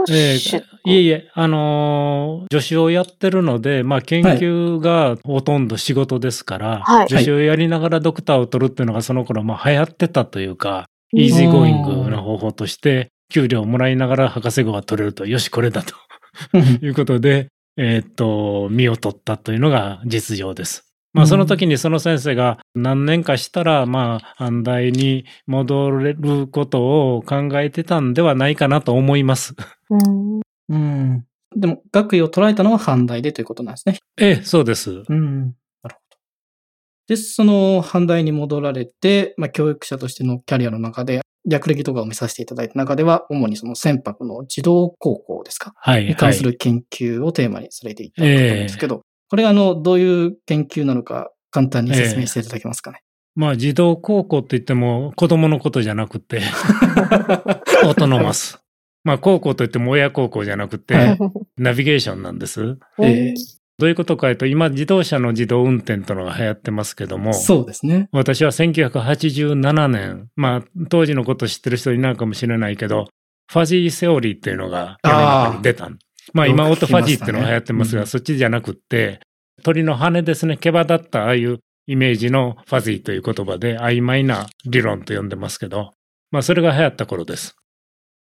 [0.09, 7.09] え取ーいえいえ、あのー助手をやってるので、まあ研究がほとんど仕事ですから、はい。
[7.09, 15.95] 助手をやりながらドクターを取るっていうのがその頃まあ流行ってたというか、イージーゴーイングな方法として、給料をもらいながら博士号が取れると、よし、これだと。
[16.83, 20.88] いうことで、えーっと、身を取ったというのが実情です。
[21.15, 29.55] まあ、その時にその先生が何年かしたら、まあ、反対に戻れることを考えてたんではないかなと思います。
[29.91, 31.25] うんうん。
[31.57, 33.99] でも、学位を取られたのは阪大でということなんですね。
[34.19, 35.03] ええ、そうです。
[35.09, 35.41] うん。
[35.41, 35.97] なるほど。
[37.09, 45.73] で、その阪大に戻られて、まあ、教育者としてのキャリアの中で、略歴とかを見させていただいた中では、主にその船舶の自動航行ですか？
[45.77, 46.05] はい。
[46.05, 53.03] に関すはいる研究をテーマにされていたと思うんですけど、これがあの、どういう研究なのか、簡単に説明していただけますかね？
[53.35, 56.41] まあ、児童高校って言っても子供のことじゃなくて、
[57.85, 58.61] オートノマス。
[59.05, 61.19] まあ、高校といっても親孝行じゃなくて、はい
[61.57, 62.79] ナビゲーションなんです。
[63.01, 63.35] え
[63.79, 68.09] どういうことかというと、今自動車の自動運転というのが流行ってますけども、そうですね。
[68.11, 73.07] 私は1987年、まあ、当時のこと知ってる人いないかもしれないけど、
[73.51, 75.91] ファジーセオリーっていうのが世の中に出た。
[76.33, 79.21] まあ今、オートファジーっていうのが流行ってますが、うんそっちじゃなくって、
[79.63, 85.93] 鳥の羽ですね、毛羽立ったああいうイメージのファジーという言葉で曖昧な理論と呼んでますけど、
[86.31, 87.57] まあそれが流行った頃です。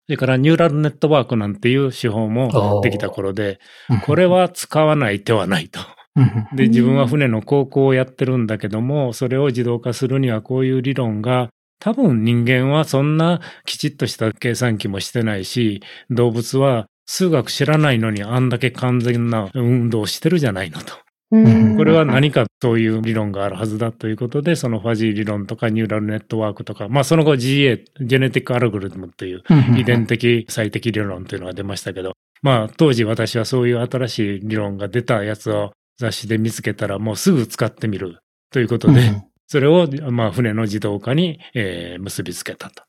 [0.07, 3.59] それからニューラルネットワークなんていう手法もできた頃で、
[4.05, 5.79] これ、は使わない手はないと。
[6.15, 6.47] うん。
[6.55, 15.81] で、自分は船の航行をやってるんだけども、それを自動化するにはこういう理論が、多分人間はそんなきちっとした計算機もしてないし、
[16.11, 20.93] 動物は数学知らないのにあんだけ完全な運動をしてるじゃないのと。
[21.31, 29.43] うんこれは何かそういう理論があるはずだということで、そのファジー理論とかニューラルネットワークとか、まあその後 GA、ジェネティックアルゴリズムっていう
[29.77, 38.19] 遺伝的最適理論というのが出ましたけど、まあ当時私はそういう新しい理論が出たやつを雑誌で見つけたらもうすぐ使ってみる
[38.51, 39.01] ということで、
[39.47, 42.83] それをまあ船の自動化に、えー結びつけたと。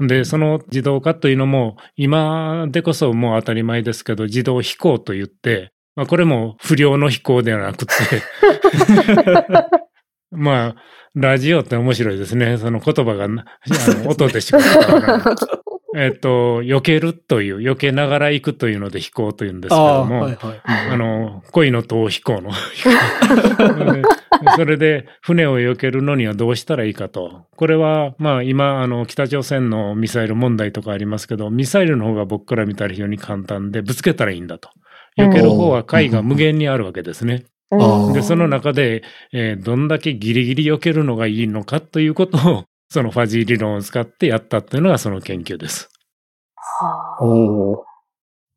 [0.00, 7.92] で、その自動化というのも今でこそもう当たり前ですけど自動飛行と言って、まあこれも不良の飛行ではなくて、
[10.30, 10.76] まあ、
[11.14, 12.56] ラジオって面白いですね。
[12.56, 13.28] その言葉が
[14.06, 14.58] 音でしか。
[15.94, 20.60] えっと、避けるという、避けながら行くというので飛行というんですけああ、ども、はいはい。
[20.64, 22.50] あの、恋の逃避行の。
[22.50, 22.56] で
[24.56, 27.44] それで、船を避けるのにはどうしたらいいかと。
[27.56, 34.70] これは、まあ今、あの、北朝鮮のミサイル問題とかありますけど、ミサイルの方が僕から見たら非常に簡単で、ぶつけたらいいんだと。
[35.18, 37.44] 避ける方は解が無限にあるわけですね。
[38.14, 39.02] で、その中で、
[39.32, 45.88] えーどんだけギリギリ避けるのがいいのかということを、そのファジー理論を使ってやったっていうのがその研究です。
[46.54, 47.84] はあおお。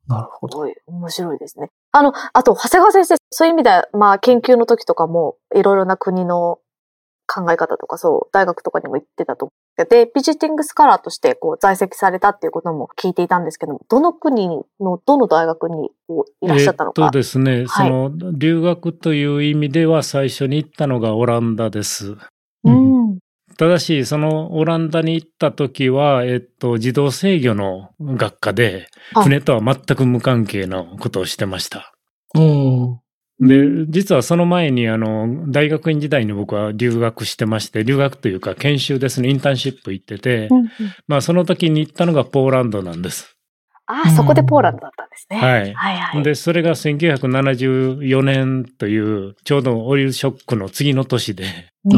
[0.06, 0.66] なるほど。
[0.86, 1.70] 面白いですね。
[1.90, 6.58] あの、あと、長谷川先生、そういう意味では、まあ、研究の時とかも、いろいろな国の
[7.26, 9.88] 考え方とか、そう、大学とかにも行ってたと思う。
[9.88, 14.48] で、ビジティングスカラーとして、こう、在籍されたっていうことも聞いていたんですけども、どの国
[14.80, 17.02] の、どの大学にこういらっしゃったのか。
[17.02, 22.16] えーっとですね、はいその留学という意味では最初に行ったのがオランダです。
[23.48, 23.56] うん。
[23.56, 31.94] ただし、そのオランダに行った時は、えっと、自動制御の学科で、はい船とは全く無関係なことをしてました。
[32.34, 33.00] うん。
[33.38, 40.70] で、実はその前に、あの、大学院時代に僕は留学してまして、留学というか研修ですね、インターンシップ行ってて、うんうん
[41.06, 43.35] まあその時に行ったのがポーランドなんです。
[43.86, 45.38] ああ、そこでポーランドだったんですね。
[45.38, 45.74] はい。
[45.74, 46.22] はいはい。
[46.22, 51.44] で、それが1974年という、ちょうどオイルショックの次の年で、
[51.84, 51.96] う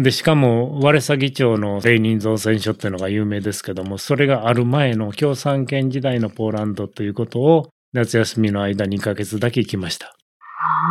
[0.00, 0.02] ん。
[0.02, 10.14] で、しかも、ワレサ議長のレーニン造船所っていうのが有名ですけども、それがある前の共産圏時代のポーランドということを、夏休みの間2ヶ月だけ行きました。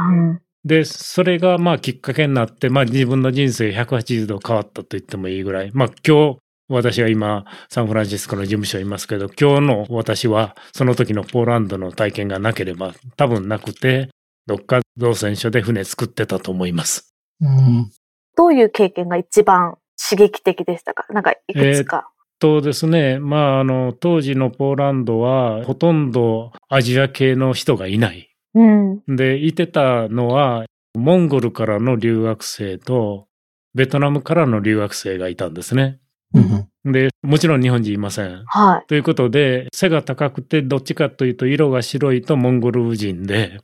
[0.10, 6.38] うんで、それがまあきっかけになって、まあ自分の人生180度変わったと言ってもいいぐらい、まあ今日、
[6.70, 14.10] 私は今、サンフランシスコの事務所にいますけど、今日の私は、その時のポーランドの体験がなければ、多分なくて、
[14.46, 17.14] どっか造船所で船作ってたと思います。
[17.42, 17.92] うん。
[18.38, 19.78] どういう経験が一番
[20.10, 21.06] 刺激的でしたか？
[21.12, 22.12] なんか、いくつか。
[22.40, 28.30] とですね、まああの、当時のポーランドは、ほとんどアジア系の人がいない。
[28.54, 29.02] うん。
[29.08, 33.28] で、いてたのは、モンゴルからの留学生と、
[33.74, 36.00] ベトナムからの留学生がいたんですね。
[36.34, 36.92] うん。
[36.92, 38.44] で、もちろん日本人いません。
[38.46, 38.88] はい。
[38.88, 43.60] ということで、背が高くて、どっちかというと色が白いとモンゴル人で、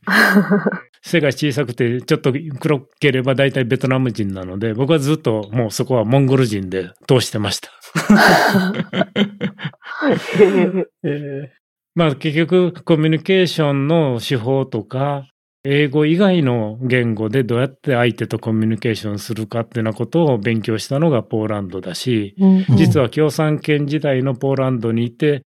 [1.02, 7.70] 背が小さくてちょっと黒ければ大体ベトナム人なので、僕はずっともうそこはモンゴル人で通してました。
[11.04, 11.52] え
[11.94, 15.28] まあ結局コミュニケーションの手法とか、
[15.68, 25.42] 英語以外の言語でどうやって相手とコミュニケーションするかっていうようなことを勉強したのがポーランドだし、うん実は共産圏時代のポーランドにいて、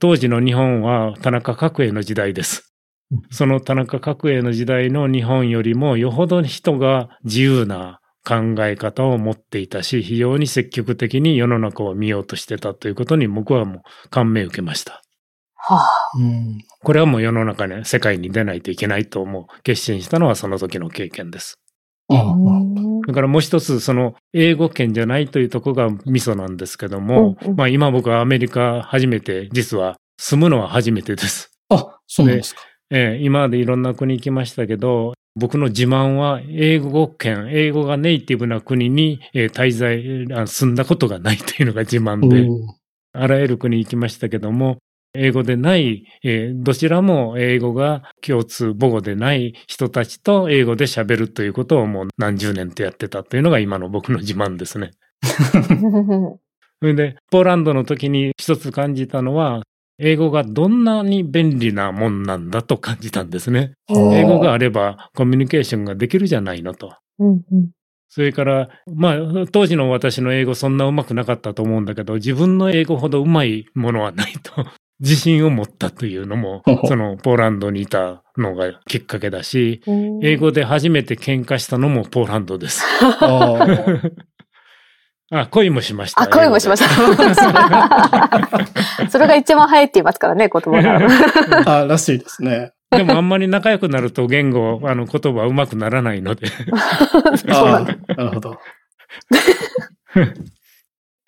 [0.00, 2.74] 当時の日本は田中角栄の時代です
[3.12, 3.22] うん。
[3.30, 15.02] その田中角栄の時代の日本よりもよほど人が自由な考え方を持っていたし、非常に積極的に世の中を見ようとしてたということに僕はもう感銘を受けました。
[15.54, 15.90] はあ。
[16.18, 16.58] うん。
[16.82, 21.58] これはもう世の中ね、世界に出ないといけないと思う決心したのはその時の経験です。
[22.08, 23.00] うん。
[23.02, 31.50] だからもう一つ、その英語圏じゃないというところがミソなんですけども、うんうんまあ今僕はアメリカ初めて、実は住むのは初めてです。
[31.68, 32.62] あ、そうですか。
[32.90, 42.48] ええ今までいろんな国行きましたけど、僕の自慢は英語圏、英語がネイティブな国に滞在、住んだことがないというのが自慢で、
[43.12, 44.78] あらゆる国行きましたけども、
[45.14, 54.92] 英語でない、えー、どちらも英語が共通母語でない人たちと英語で喋るということをもう何十年とやってたというのが今の僕の自慢ですね。
[56.82, 59.62] それで、ポーランドの時に一つ感じたのは、
[59.98, 63.72] 英語がどんなに便利なもんなんだと感じたんですね。
[63.90, 66.96] 英語があればコミュニケーションができるじゃないのと。
[67.18, 67.70] うんうん、
[68.08, 74.64] それから、まあ、当時の私の英語そんな上手くなかったと思うんだけど、自分の英語ほど上手いものはないと
[75.00, 79.82] 自信を持ったというのも、そのポーランドにいたのがきっかけだし、
[80.22, 82.84] 英語で初めて喧嘩したのもポーランドです。
[85.32, 86.22] あ、恋もしました。
[86.22, 86.88] あ、恋もしました。
[89.08, 91.78] それが一番早いって言いますからね、言葉が。
[91.80, 92.72] あ、らしいですね。
[92.90, 96.48] でもあんまり仲良くなると言語、あの言葉上手くならないので。
[97.48, 98.58] あなるほど。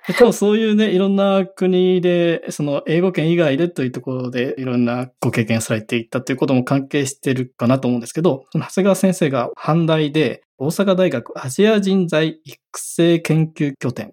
[0.19, 14.13] 多分そういうね、いろんな国で、その英語圏以外でというところでいろんなご経験されていったということも関係してるかなと思うんですけど、その長谷川先生が阪大で大阪大学アジア人材育成研究拠点。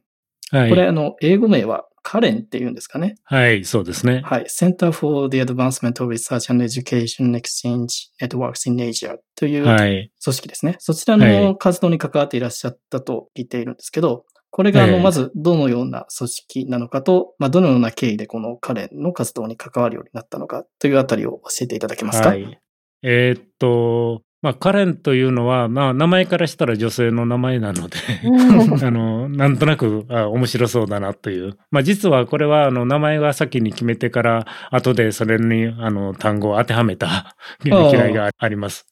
[0.52, 3.16] はい、これあの、英語名はカレンっていうんですかね。
[3.24, 4.22] はい、そうですね。
[4.26, 4.46] はい。
[4.46, 10.72] Center for the Advancement of Research and Education Exchange Networks in Asia という組織ですね。
[10.72, 22.30] はい、そちらの活動に関わっていらっしゃったと聞いているんですけど、これが、あの、まず、どのような組織なのかと、まあ、どのような経緯でこのカレンの活動に関わるようになったのかというあたりを教えていただけますか？
[22.30, 22.60] はい。
[23.04, 27.98] えー、っと、まあ、カレンというのは、まあ、名前からしたら女性の名前なので
[28.86, 31.58] あの、なんとなくあ面白そうだなという。
[31.72, 38.88] まあ、実はこれは、あの、名前が先に決めてから、後でそれに、あの、単語を当てはめた嫌い があります。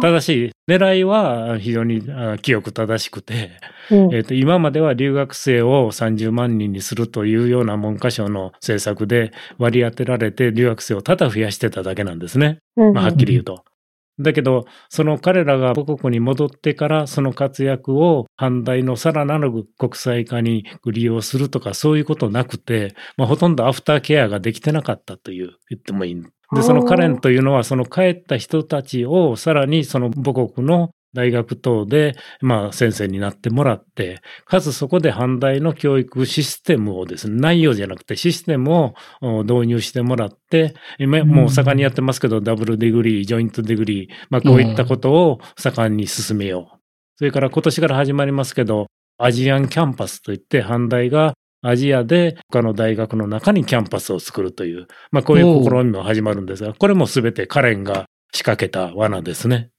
[0.00, 2.02] ただし、狙いは非常に
[2.40, 3.52] 記憶正しくて、
[3.90, 12.58] うん、えーと、今までは留学生を30万人にするというような文科省の政策で割り当てられて留学生をただ増やしてただけなんですね。
[12.76, 13.64] まあ、はっきり言うと。
[14.18, 26.22] だけど、その彼らが母国に戻ってからその活躍を反対のさらなる国際化に利用するとかそういうことなくて、まあ、ほとんどアフターケアができてなかったという言ってもいい。
[26.54, 46.78] で、そのカレンというのはその帰った人たちをさらにその母国の大学等で、まあ、先生になってもらって、かつそこで阪大の教育システムをですね、内容じゃなくてシステムを導入してもらって、今もう盛んにやってますけど、ダブルディグリー、ジョイントディグリー、まあ、こういったことを盛んに進めよう。
[47.16, 51.34] それから今年から始まりますけど、アジアンキャンパスといって、阪大が
[51.66, 59.70] アジアで他の大学の中にキャンパスを作るという、まあこういう試みも始まるんですが、これもすべてカレンが仕掛けた罠ですね。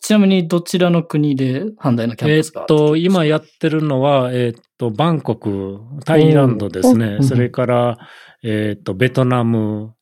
[0.00, 7.18] ちなみにどちらの国で阪大のキャンパスがえっと、今やってるのは、えー、っと、バンコク、タイランドですね。
[7.22, 7.98] それから、
[8.44, 9.94] えー、っと、ベトナム、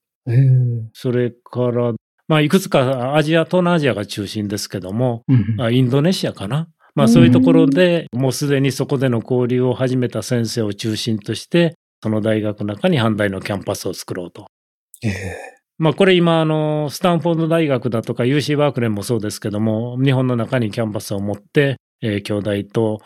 [0.92, 1.92] それから、
[2.28, 5.24] まあ、いくつかアジア、東南アジアが中心ですけども、
[5.58, 6.68] あインドネシアかな？
[6.94, 14.46] まあ、そういうところで、もうすでにそこでの交流を始めた先生を中心として、その大学の中に阪大のキャンパスを作ろうと。
[15.02, 23.00] えーまあこれ今あの、スタンフォード大学だとか UC バークレーもそうですけども、日本の中にキャンパスを持って、えー、京大と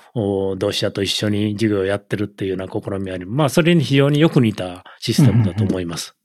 [0.58, 6.16] 同志社と一緒に授業をやってるっていうような試みあり、まあそれに非常によく似たシステムだと思います。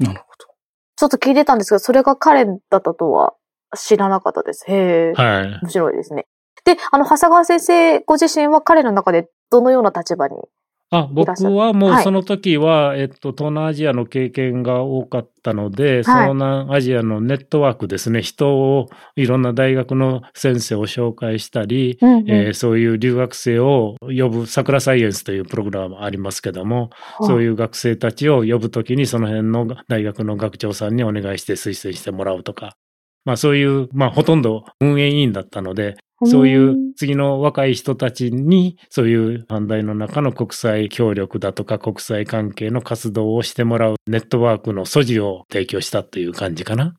[0.00, 0.54] うんうん、なるほど。
[0.96, 3.32] ちょっと聞いてたんですけど、それが彼だったとは
[3.74, 4.64] 知らなかったです。
[4.68, 5.12] へえ。
[5.14, 5.60] はい。
[5.62, 6.26] 面白いですね。
[6.64, 10.36] で、あの、長谷川先生ご自身は彼の中でどのような立場に
[10.90, 32.76] あ僕はもうその時は、はい、えっと、東南アジアの経験が多かったので、はい、東南アジアのネットワークですね、人をいろんな大学の先生を紹介したり、うんうん、えー、そういう留学生を呼ぶ、桜サイエンスというプログラムありますけども、はそういう学生たちを呼ぶときにその辺の大学の学長さんにお願いして推薦してもらうとか、
[33.24, 46.94] まあそういう、まあほとんど運営委員だったので、そういう次の若い人たちに、そういう反対の中の国際協力だとか国際関係の活動をしてもらうネットワークの素地を提供したという感じかな。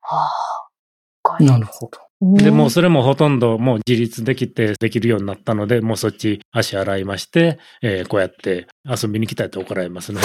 [0.00, 1.42] はあ。
[1.42, 1.98] なるほど。
[2.20, 10.20] で、もうそれもほとんどもう自立できてできるようになったので、もうそっち足洗いまして、えー、こうやって遊びに来たって怒られますね。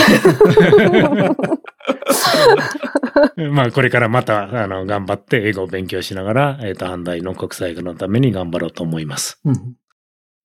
[3.51, 9.39] まあ、これからまた、あの、頑張って英語を勉強しながら、えっ、ー、と、阪大の国際化のために頑張ろうと思います。
[9.45, 9.75] うん、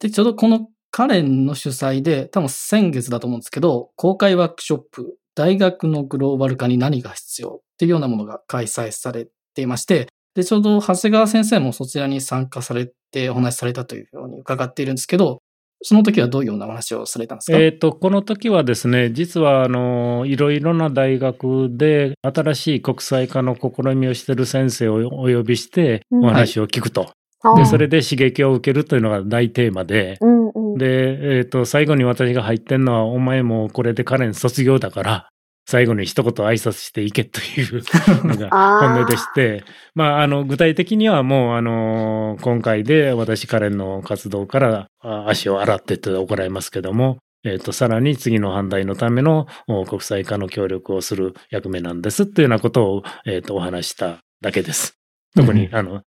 [0.01, 15.41] で、ちょうどこのカレンの主催で、多分先月だと思うんですけど、公開ワークショップ、大学のグローバル化に何が必要っていうようなものが開催されていまして、で、ちょうど長谷川先生もそちらに参加されてお話しされたというように伺っているんですけど、
[15.83, 17.59] その時はどういうようなお話をされたんですか？
[17.59, 27.11] えっ、と、この時はですね、実は、あの、いろいろな大学で新しい国際化の試みをしている先生をお呼びしてお話を聞くと。
[27.57, 35.29] で、それで刺激を受けるというのが大テーマで、うんうん、で、えっ、と、最後に私が入ってんのは、お前もこれでカレン卒業だから、
[35.69, 37.83] 最後に一言挨拶していけという
[38.25, 38.51] のが
[38.81, 39.65] 本音でして、
[39.95, 54.99] まあ、あの、具体的にはもう、あの、今回で私、カレンの活動からあ足を洗ってって行いますけども、えっ、と、さらに次の反対のためのお国際化の協力をする役目なんですっていうようなことを、えっ、と、お話しただけです。
[55.35, 56.03] 特に、うんあの、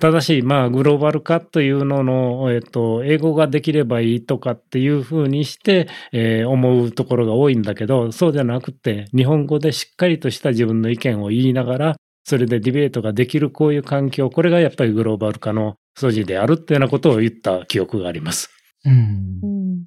[0.00, 18.50] ただし、まあ、グローバル化というのの、えっ、と、英語ができればいいとかっていうふうにして、えー思うところが多いんだけど、そうじゃなくて、日本語でしっかりとした自分の意見を言いながら、それでディベートができるこういう環境、これがやっぱりグローバル化の素地であるっていうようなことを言った記憶があります。
[18.84, 19.86] うんうん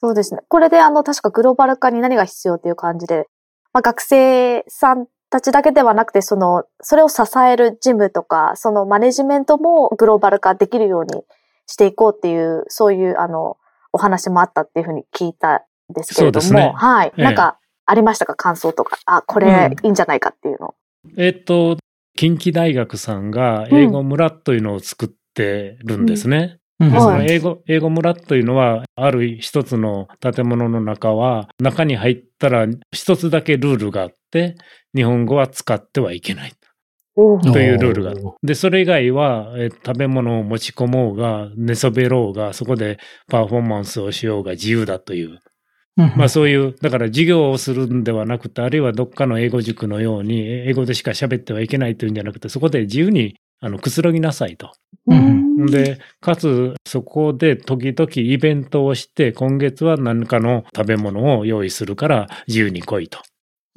[0.00, 0.40] そうですね。
[0.48, 3.26] これであの、確かグローバル化に何が必要っていう感じで、
[3.72, 11.24] まあ、学生さんたちだけではなくて、その、それを支える事務とか、そのマネジメントもグローバル化できるように
[11.66, 13.56] していこうっていう、そういうあの、
[13.92, 17.08] お話もあったっていうふうに聞いたんですけれども、ねはい。
[17.08, 18.36] ええなんか、ありましたか？
[18.36, 18.96] 感想とか。
[19.06, 20.76] あ、これいいんじゃないかっていうの。
[21.18, 21.78] えっ、と、
[22.16, 26.58] 近畿大学さんが英語村というのを作ってるんですね。
[26.78, 34.56] うんではいその英語、英語村というのは、ある一つの建物の中は、中に入ったら一つだけルールがあって、
[34.94, 36.52] 日本語は使ってはいけない。
[37.16, 38.22] おというルールがある。
[38.42, 45.38] で、それ以外は、え食べ物を持ち込もうが、寝そべろうが、そこでパフォーマンスをしようが自由だという。
[45.96, 54.72] まあそういう、だから授業をするんではなくて、あるいはどっかの英語塾のように、英語でしか喋ってはいけないというんじゃなくて、そこで自由にあのくつろぎなさいと。
[55.06, 63.20] うんで、かつそこで時々イベントをして、今月は何かの食べ物を用意するから自由に来いと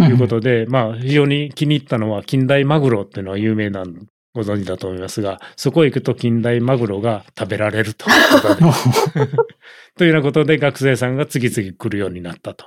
[0.03, 9.31] いうことで、まあ非常に気に入ったのは近代マグロっていうのは有名なんご存知だと思いますが、そこへ行くと近代マグロが食べられるということで、
[9.97, 12.65] というようなことで学生さんが次々来るようになったと。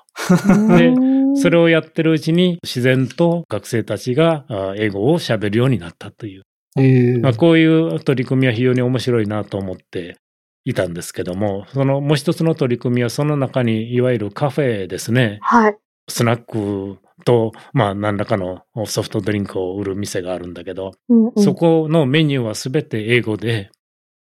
[0.76, 0.92] で
[1.36, 6.42] それをやってるうちに自然と学生たちがあ英語を喋るようになったという。
[6.76, 10.16] えーまあ、こういう取り組みは非常に面白いなと思って
[10.64, 15.38] いたんですけども、そのもう一つの取り組みはその中にいわゆるカフェですね。
[15.42, 15.76] はい。
[16.08, 23.70] スナックと、まあ何らかのソフトドリンクを売る店があるんだけど、うんうんそこのメニューはすべて英語で、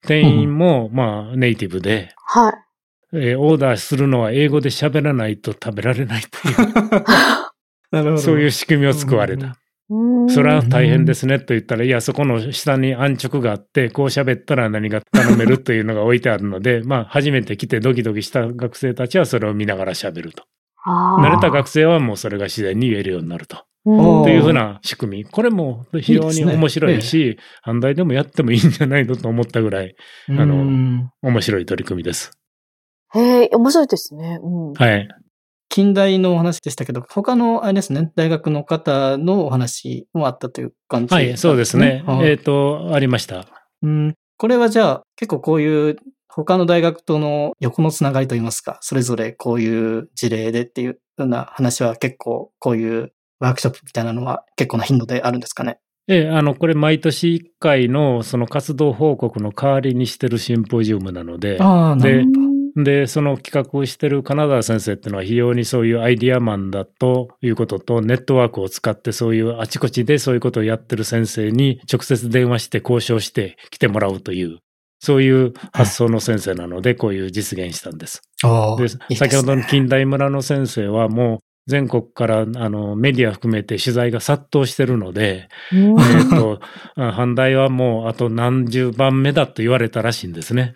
[0.05, 2.53] 店員もまあネイティブで、はい。
[3.13, 6.55] えーオーダーするのは英語で喋らないと食べられないという、
[7.91, 8.17] なるほど。
[8.17, 9.47] そういう仕組みを作われた。
[9.47, 9.57] うん
[10.29, 20.43] それは大変ですねと言ったら、いや、そこの下に安直があって、こう喋ったら何が頼めるというのが置いてあるので、まあ、初めて来てドキドキした学生たちはそれを見ながら喋ると。
[20.88, 23.57] 慣れた学生はもうそれが自然に言えるようになると。
[23.85, 25.25] うんというふうな仕組み。
[25.25, 29.95] これも非常に面白いし、反対でもやってもいいんじゃないのと思ったぐらい
[30.29, 32.38] ああのの、面白い取り組みです。
[33.13, 34.39] へえ、面白いですね。
[34.43, 34.73] うん。
[34.73, 35.07] はい。
[35.69, 42.03] 近代のお話でしたけど、他の、あれですね、大学の方のお話もあったという感じはい、そうですね。
[42.05, 43.45] はいえっ、と、ありました。
[43.83, 45.97] うん、これはじゃあ、結構こういう
[46.38, 55.79] 他の大学との横のつながりといいますか、それぞれこういう事例でっていうような話は結構こういうワークショップみたいなのは結構な頻度であるんですかね？
[56.07, 62.83] ええ、あの、これ毎年1回のその活動報告の代わりにしてるシンポジウムなので、ああ、なるほど。
[62.83, 74.59] で、その企画をしてる金沢先生っていうのは非常にそういうアイディアマンだということと、ネットワークを使ってそういうあちこちでそういうことをやってる先生に直接電話して交渉して来てもらうという、
[74.99, 78.21] そういう発想の先生なので、こういう実現したんです。
[78.77, 86.59] で、先ほどの近代村の先生はもう全国からあのメディア含めて取材が殺到してるので、うんえっと、
[86.95, 90.75] あ阪大はもうあと何十番目だと言われたらしいんですね。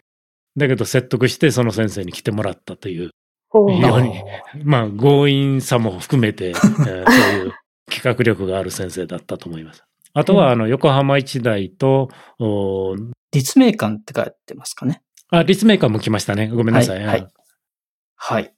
[0.58, 3.12] だけど説得してその先生に来てもらったという
[3.54, 4.22] 非常に
[4.64, 7.54] まあ強引さも含めて、えーそういう
[7.90, 9.84] 企画力がある先生だったと思います。
[10.14, 12.10] あとはあの横浜一大と、
[12.40, 12.96] お
[13.32, 15.02] 立命館って書いてますかね。
[15.30, 16.50] あ、立命館も来ましたね。
[16.50, 16.98] ごめんなさい。
[16.98, 17.28] はいはい
[18.24, 18.54] はい。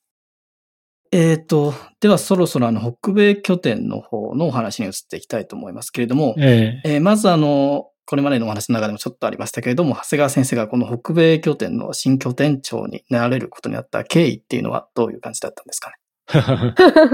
[1.14, 16.74] えっ、と、ではそろそろあの北米拠点の方のお話に移っていきたいと思いますけれども、えええーまずあの、これまでのお話の中でもちょっとありましたけれども、長谷川先生がこの北米拠点の新拠点長になられることになった経緯っていうのはどういう感じだったんですかね？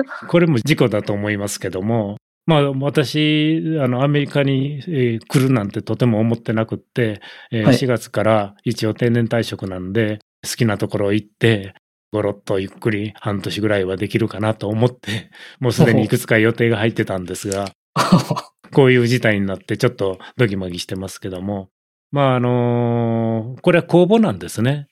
[0.28, 2.18] これも事故だと思いますけども、
[2.50, 7.22] まあ、私、あの、アメリカに、えー来るなんてとても思ってなくって、
[7.52, 11.76] えーはい4月から一応定年退職なんで、好きなところ行って、
[12.12, 15.30] ごろっとゆっくり半年ぐらいはできるかなと思って、
[15.62, 17.72] もうすでにいくつか予定が入ってたんですが、
[18.74, 21.70] こういう事態になってちょっとドギマギしてますけども、
[22.12, 24.88] まあ、あのーこれは公募なんですね。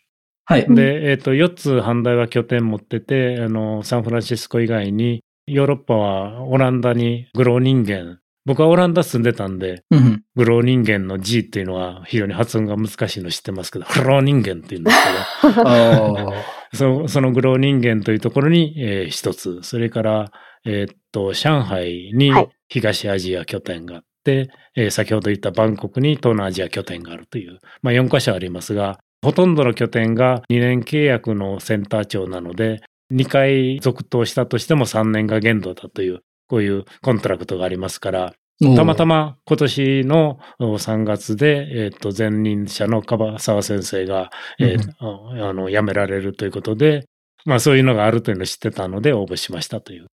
[0.45, 0.68] はい。
[0.70, 10.00] で、えっ、と、4つ阪大は拠点持ってて、あの、サンフランシスコ以外に、ヨーロッパはオランダにグローニンゲン、僕はオランダ住んでたんで、うん。
[10.00, 14.98] うんグローニンゲンの G っていうのは非常に発音が難しいの知ってますけど、フローニンゲンっていうんです
[15.41, 16.34] けど、あ
[16.74, 20.32] そそのグローニンゲンというところに、えー一つ、それから、
[20.64, 22.50] えーっと、上海にはい。
[22.70, 32.82] 東アジア拠点があって、えー先ほど言ったバンコクに東南アジア拠点があるという、まあ4カ所ありますが、ほとんどの拠点が2年契約のセンター長なので、
[33.12, 47.05] 2回続投したとしても3年が限度だという、こういう contract がありますから、ーたまたま今年のお3月で、えっ、と、前任者の樺沢先生が、えーああの、辞められるということで、
[47.45, 50.08] まあそういうのがあるというのを知ってたので応募しましたという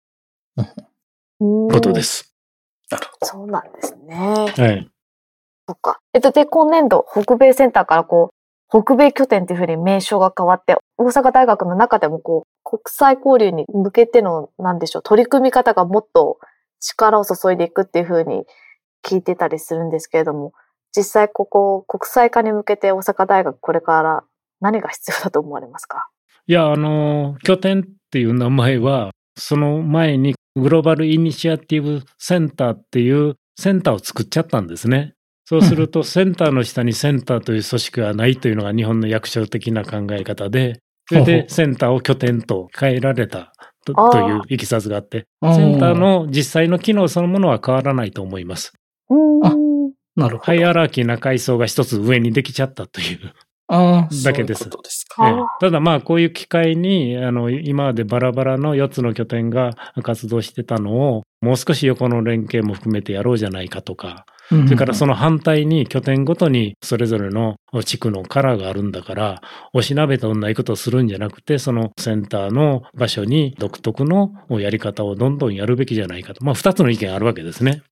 [1.39, 2.33] ことです。
[3.23, 4.15] そうなんですね。
[4.15, 4.87] はい。
[5.67, 5.99] そっか。
[6.13, 8.35] えっと、で、今年度、北米センターからこう、
[8.73, 16.39] 北米拠点っていうふうに名称が変わって、大阪大学の中でもこう、国際交流に向けての、なんでしょう、取り組み方がもっと
[16.79, 18.45] 力を注いでいくっていうふうに
[19.05, 20.53] 聞いてたりするんですけれども、
[20.97, 24.23] 実際ここ、国際化に向けて大阪大学これから
[24.59, 26.07] 何が必要だと思われますか？
[26.47, 35.13] いや、あの、拠点っていう名前は、その前にグローバルイニシアティブセンターっていうセンターを作っちゃったんですね。
[35.45, 43.51] そうすると、センターの下にセンターという組織がないというのが日本の役所的な考え方で、それでセンターを拠点と変えられた
[43.85, 45.53] といういきさつがあって、ど。
[45.53, 48.73] センターの実際の機能そのものは変わらないと思います。
[49.09, 49.13] あ
[49.49, 49.91] ん。
[50.15, 50.45] なるほど。
[50.45, 53.33] ハイアラーキーな階層が一つ上にできちゃったという。
[54.23, 59.71] だけですそういうですええただまあこういう機会にあの今までバラバラの4つの拠点が
[60.03, 69.41] 活動してたのをもう少し横の連携も含めてやろうじゃないかとか、それからその、の反対に拠点ごとにそれぞれの地区のカラーがあるんだから、
[69.73, 76.43] おしなべと同じことをするんじゃなくて、そのセンターの場所に独特のやり方をどんどんやるべきじゃないかと。
[76.43, 77.83] まあ二つの意見あるわけですね。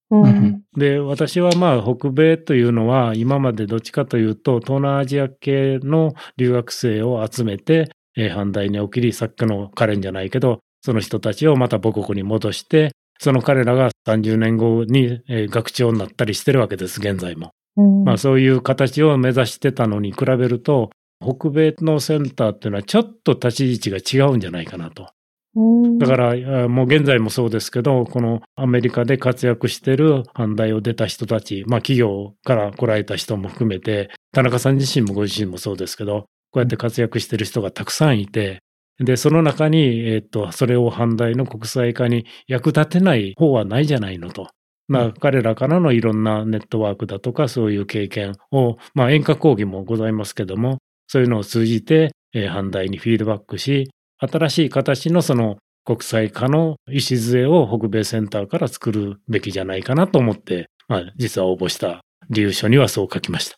[0.78, 12.92] で、私はまあ北米というのは今までどっちかというと東南アジア系の留学生を集めて、えー反対に起きり、さっきのカレンじゃないけど、その人たちをまた母国に戻して、
[13.22, 17.52] その彼らが30年後に、えー学長になったりしてるわけです、現在も。
[17.78, 20.90] うんまあそういう形を目指してたのに比べると、
[21.22, 25.10] 北米のセンターっていうのはちょっと立ち位置が違うんじゃないかなと。
[25.56, 38.62] うんだから、あもう現在もそうですけど、このアメリカで活躍してる反対を出た人たち、まあ企業から来られた人も含めて、田中さん自身もご自身もそうですけど、こうやって活躍してる人がたくさんいて、
[39.02, 44.48] で、その中に、えっと、それを反対の国際化に役立てない方はないじゃないのと。
[44.88, 50.78] まあ、彼らからのいろんなネットワークだとか、そういう経験を、まあ、遠隔講義もございますけども、
[51.08, 53.90] そういうのを通じて、えー反対にフィードバックし、
[54.20, 63.58] 新しい形のその国際化の礎を北米センターから作るべきじゃないかなと思って、まあ、実は応募した理由書にはそう書きました。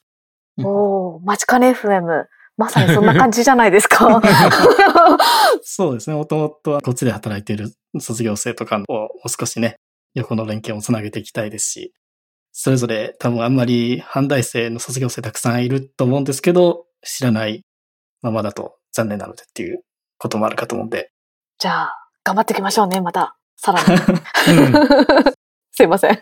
[0.65, 2.25] おー、マチカネ FM。
[2.57, 4.21] まさにそんな感じじゃないですか。
[5.63, 6.15] そうですね。
[6.15, 9.77] もともとはこっちで働いている卒業生とかをもう少しね、
[10.13, 11.93] 横の連携をつなげていきたいですし、
[12.51, 17.63] それぞれ多分あんまり反大生の卒業生たくさんいると思うんですけど、知らない
[18.21, 19.83] ままだと残念なのでっていう
[20.19, 21.11] こともあるかと思うんで。
[21.57, 23.35] じゃあ、頑張っていきましょうね、また。
[23.55, 23.87] さらに。
[25.25, 25.33] うん
[25.75, 26.19] すいません。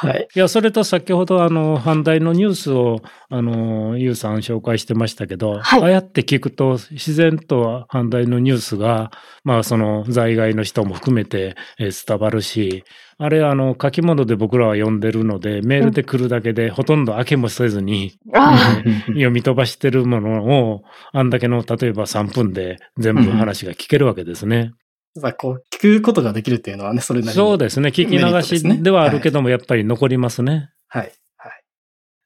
[0.00, 0.28] はい。
[0.34, 9.10] いや、それと先ほどあの、反対のニュースを、あの、ゆうさん紹介してましたけど、はいああやって聞くと、自然と反対のニュースが、
[9.44, 12.84] まあ、その、在外の人も含めて、えー伝わるし、
[13.18, 20.82] あれ、あの、書き物で僕らは読んでるので、メールで来るだけで、ほとんど開けもせずに、あ 読み飛ばしてるものを、
[21.12, 24.72] あんだけの、例えば3分で全部話が聞けるわけですね。
[25.14, 27.34] やっぱこう、聞くことができるっていうのはね、それなりに。
[27.34, 27.88] そうですね。
[27.88, 30.70] 聞き流しではあるけども、やっぱり残りますね。
[30.88, 31.12] はい。
[31.36, 31.62] はい。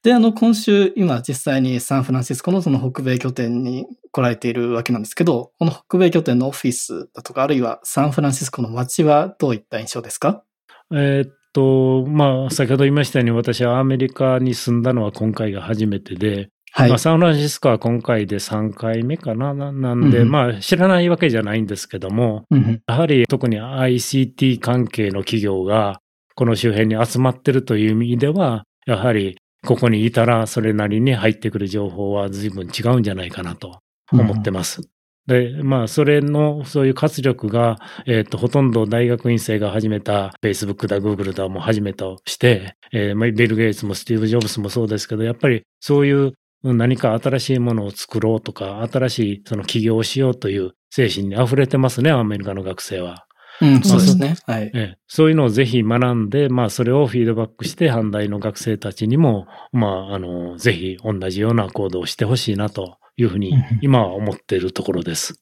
[0.03, 10.45] で、あの、今週、今実際にサンフランシスコのその北米拠点に来られているわけなんですけど、この北米拠点のオフィスだとか、あるいはサンフランシスコの街はどういった印象ですか？
[10.93, 16.89] えーっと、まあ、先ほど言いましたように、私はアメリカに住んだのは今回が初めてで、はい。
[16.89, 26.01] まあ、サンフランシスコは今回で3回目かな、ななんで、うんまあ、知らないわけじゃないんですけども、うんうんやはり特に ICT 関係の企業が
[26.35, 33.79] この周辺に集まってるという意味では、やはりここにいたらそれなりに入ってくる情報は随分違うんじゃないかなと
[34.11, 34.83] 思ってます。
[35.29, 46.35] で、まあ、それの、そういう活力が、えっ、と、ほとんど大学院生が始めた、Facebook だ、Google だも始めとして、えー、ビル・ゲイツもスティーブ・ジョブスもそうですけど、やっぱりそういう
[46.73, 53.27] 何か新しいものを作ろうとか、新しいその起業をしようという精神に溢れてますね、アメリカの学生は。
[53.61, 54.37] うん、そうですね。
[54.47, 54.99] はい、ええ。
[55.07, 65.41] そういうのをぜひ学んで、まあ、それをフィードバックして、阪大の学生たちにも、まあ、あの、ぜひ同じような行動をしてほしいなというふうに、今は思っているところです。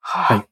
[0.00, 0.44] はい。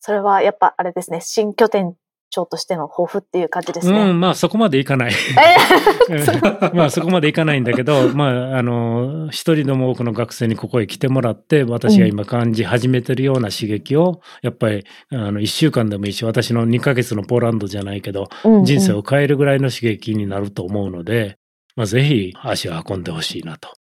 [0.00, 1.94] それはやっぱあれですね、新拠点
[2.30, 4.10] 長としての抱負っていう感じですね。
[4.10, 5.12] うん、まあそこまでいかない。
[6.72, 21.36] まあそこまでいかないんだけど、まああの、一人でも多くの学生にここへ来てもらって、私が今感じ始めてるような刺激を、やっぱり、あの、一週間でもいいし、私の2ヶ月のポーランドじゃないけど、うんうん、人生を変えるぐらいの刺激になると思うので、
[21.76, 23.79] まあぜひ足を運んでほしいなと。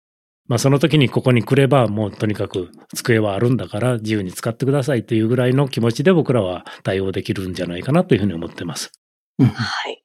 [0.47, 8.91] まあその時にここに来ればもうとにかく机はあるんだから自由に使ってくださいというぐらいの気持ちで僕らは対応できるんじゃないかなというふうに思ってます。
[9.39, 9.45] は
[9.89, 10.03] い。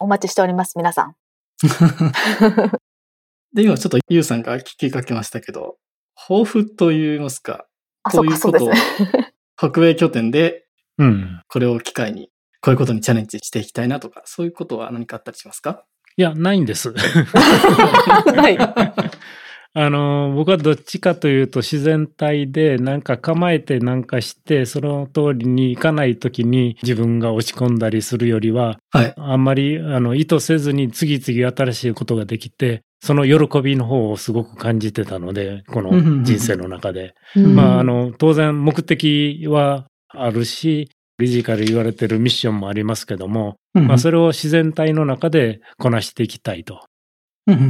[0.00, 1.16] お待ちしております、皆さん。
[3.54, 5.76] で、今ちょっとユウさんが聞きかけましたけど、
[6.14, 7.66] 抱負と言いますか、
[8.04, 8.70] こういうことを、
[9.56, 10.66] 北米拠点で、
[11.48, 12.30] これを機会に、
[12.60, 15.84] こういうことにチャレンジしていきたいなとか、そういうことは何かあったりしますか？
[16.16, 16.92] いや、ないんです。
[16.94, 18.58] はい。
[19.80, 37.14] あの、僕はどっちかというと自然体でなんか構えてなんかして、その通りに行かない時に自分が落ち込んだりするよりは、はい、あんまりあの意図せずに次々新しいことができて、その喜びの方をすごく感じてたので、この人生の中で。
[37.36, 46.80] まあ、あの、当然目的はあるし、理事から言われてるミッションもありますけども、まあ、それを自然体の中でこなしていきたいと。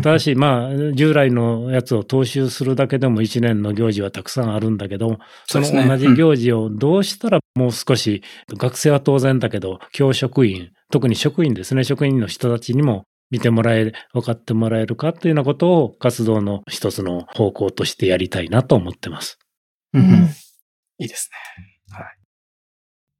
[0.02, 8.22] ただし、まあ、従来のやつを踏襲するだけでも一年の行事はたくさんあるんだけど、その同じ行事をどうしたらもう少し、
[8.56, 19.38] 学生は当然だけど、教職員、特に職員ですね、職員の人たちにも見てもらえ、分かってもらえるかっていうようなことを活動の一つの方向としてやりたいなと思ってます。
[19.92, 20.02] うん、
[20.98, 21.30] いいです
[21.92, 21.96] ね。
[21.96, 22.16] はい。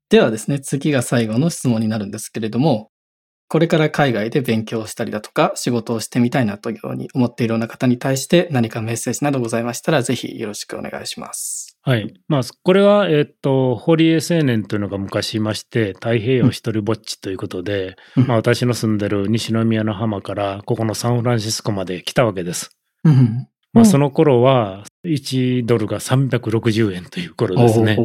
[0.08, 2.90] ではですね、次が最後の質問になるんですけれども、
[3.48, 11.78] これから海外で勉強したりだとか仕事をしてみたいなというように思っているような方に対して何かメッセージなどございましたらぜひよろしくお願いします。
[11.82, 12.12] はい。
[12.28, 22.70] まあ、これは、えっと、堀江青年というのが昔いまして、太平洋一人ぼっちということで、うん、まあ、私の住んでる西宮の浜からここのサンフランシスコまで来たわけです。
[23.04, 27.96] うん、まあ、その頃は1ドルが360円という頃ですね。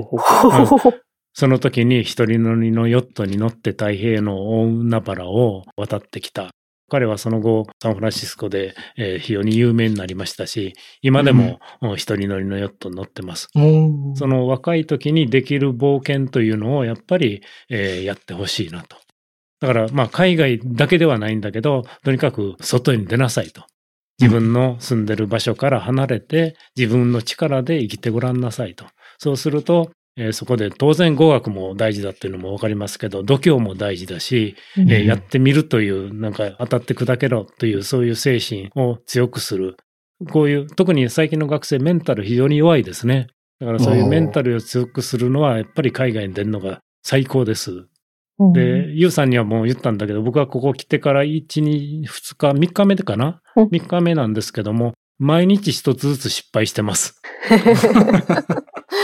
[1.33, 6.51] その時に一人乗りのヨットに乗って太平洋の大海原を渡ってきた。
[6.89, 11.59] 彼はその後、サンフランシスコで、えー、非常に有名になりましたし、今でも
[11.95, 13.49] 一人乗りのヨットに乗ってます。
[13.55, 18.97] うん、その若い時にできる冒険というのをやっぱり、えー、やってほしいなと。
[19.59, 23.63] だから、まあ、海外だけではないんだけど、とにかく外に出なさいと。
[24.19, 28.85] 自分の住んでる場所から離れて、自分の力で生きてごらんなさいと。
[29.17, 39.77] そうすると、えー、そこで当然語学も大事だっていうのもわかりますけど、度胸も大事だし、うん、えー、やってみるという、なんか当たって砕けろというそういう精神を強くする。
[40.31, 43.27] こういう、特に最近の学生メンタル非常に弱いですね。
[43.59, 47.87] だからそういうメンタルを強くするのはやっぱり海外に出るのが最高です。
[48.39, 57.21] うん、で、ゆうさんにはもう言ったんだけど、僕はここ来てから1、2、2日、3日目かな、うん、?3 日目なんですけども、毎日一つずつ失敗してます。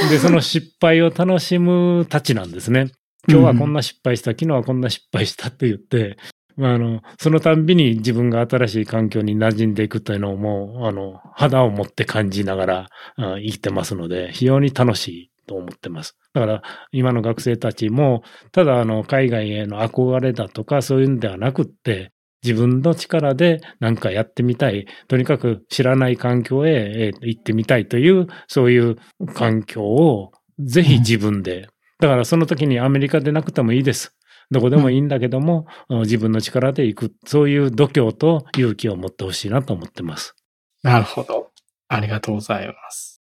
[0.10, 2.92] で、その失敗を楽しむたちなんですね。
[3.28, 6.18] 今日はこんな失敗した、昨日はこんな失敗したって言って、
[6.56, 12.88] まあ、あの、そのたんびに自分が新しい環境に馴染んでいくというのをもう、あの、肌を持って感じながら
[13.18, 16.18] 生きてますので、非常に楽しいと思ってます。
[16.34, 16.62] だから、
[16.92, 22.12] 今の学生たちも、ただ、あの、海外への憧れだとか、そういうんではなくって、
[22.44, 24.88] 自分の力で何かやってみたい。
[25.08, 28.98] とにかく知らない環境へ行ってみたいという、そういう
[29.34, 31.68] 環境をぜひ自分で。
[32.00, 34.16] だからその時にアメリカでなくてもいいです。
[34.52, 37.14] どこでもいいんだけども、自分の力で行く。
[37.26, 40.36] そういう度胸と勇気を持ってほしいなと思ってます。
[40.82, 41.52] なるほど。
[41.88, 43.22] ありがとうございます。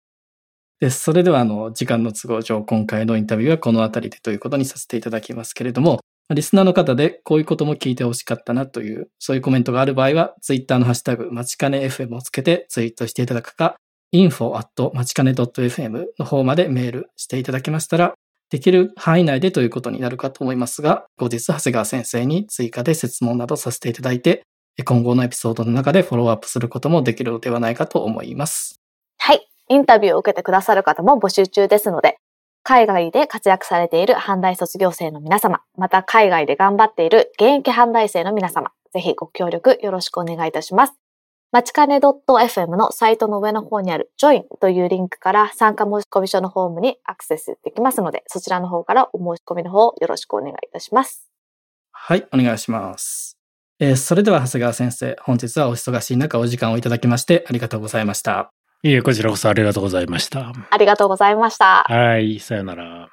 [0.80, 6.00] で、それではあの、時間の都合上、今回のインタビューはこの辺りでということにさせていただきますけれども、
[6.36, 13.76] リスナーの方でこういうことも聞いてほしかったなという、そういうコメントがある場合は、ツイッターのハッシュタグ、まちかね FM をつけてツイートしていただくか、
[14.14, 18.14] info at まちかね .fm の方までメールしていただけましたら、
[18.52, 24.44] できる範囲内でということになるかと思いますが、後日、長谷川先生に追加で質問などさせていただいて、
[24.86, 28.76] 今後のエピソードの中でフォローアップすることもできるのではないかと思います。
[29.18, 29.48] はい。
[29.68, 32.18] インタビューを受けてくださる方も募集中ですので、
[32.64, 40.94] 海外で活躍されている阪大卒業生の皆様、また海外で頑張っている現役阪大生の皆様、ぜひご協力よろしくお願いいたします。
[41.52, 51.28] まちかね .fm のサイトの上の方にある Join というリンクから参加申込書のフォームにアクセスできますので、そちらの方からお申し込みの方よろしくお願いいたします。
[51.92, 53.38] はい、お願いします。
[53.80, 58.52] えーそれでは長谷川先生、本日はお忙しい中お時間をいただきましてありがとうございました。
[58.82, 60.54] いえ、こちらこそありがとうございました。
[60.70, 61.84] ありがとうございました。
[61.84, 63.10] はい、さよなら。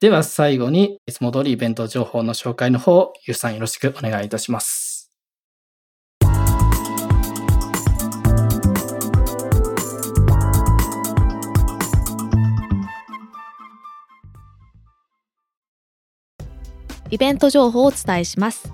[0.00, 4.85] では最後に、いつも通りイベント情報の紹介の方、ゆうさんよろしくお願いいたします。
[17.10, 18.72] イベント情報をお伝えします。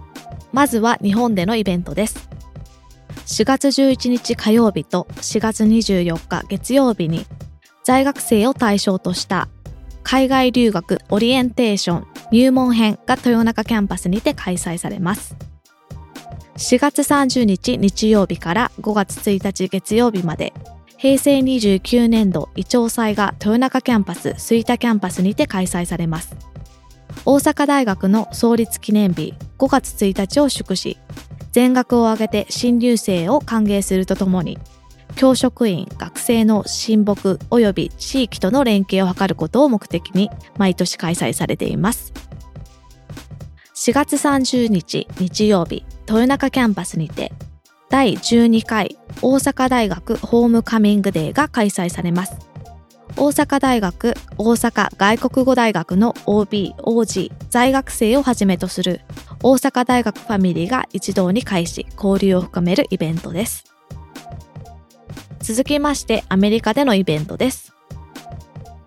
[0.53, 2.29] まずは日本でのイベントです。
[3.27, 7.25] 4月11日火曜日と4月24日月曜日に
[7.85, 9.49] 在学生を対象とした
[10.03, 15.37] 海外留学オリエンテーション入門編が豊中キャンパスにて開催されます。
[16.57, 20.53] 4月30日日曜日から5月1日月曜日まで
[20.99, 26.52] 平成29年度いちょう祭が豊中キャンパス吹田キャンパスにて開催されます。
[27.25, 30.99] 大阪大学の創立記念日5月1日を祝し、
[31.53, 34.59] 全額を挙げて新入生を歓迎するとともに、
[35.15, 42.13] 教職員、学生の親睦及び地域との連携を図ることを目的に毎年開催されています。
[43.75, 47.33] 4月30日日曜日、豊中キャンパスにて、
[47.91, 52.52] 第12回大阪大学ホームカミングデーが開催されます。
[53.17, 59.01] 大阪大学大阪外国語大学の OB、OG、在学生をはじめとする
[59.43, 63.65] 大阪大学ファミリーが一堂に会し交流を深めるイベントです。
[65.41, 67.73] 続きましてアメリカでのイベントです。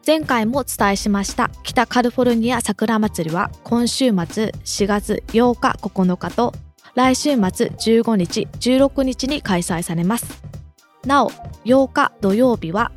[0.06, 6.54] 前回もお伝えしました北カリフォルニア桜祭りは今週末4月8日9日と
[6.94, 10.44] 来週末15日16日に開催されます。
[11.06, 11.30] なお
[11.66, 12.92] 8日土曜日は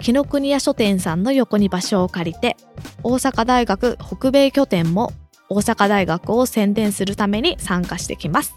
[0.00, 2.56] 紀ノ国屋書店さんの横に場所を借りて
[3.02, 5.12] 大阪大学北米拠点も
[5.48, 8.54] 大阪大学を宣伝するために参加してきます。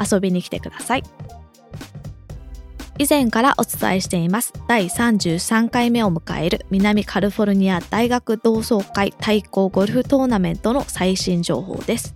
[0.00, 1.02] 遊びに来てください。
[2.98, 4.52] 以前からお伝えしています。
[4.68, 12.14] 第33回目を迎える南カリフォルニア大学同窓会対抗ゴルフトーナメントの最新情報です。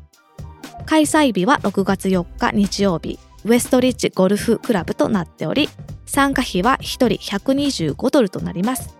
[0.87, 3.19] 開催日は6月4日日曜日。
[3.45, 5.69] ウエストリッジゴルフクラブとなっており
[6.11, 8.97] 参加費は1人125ドルとなります。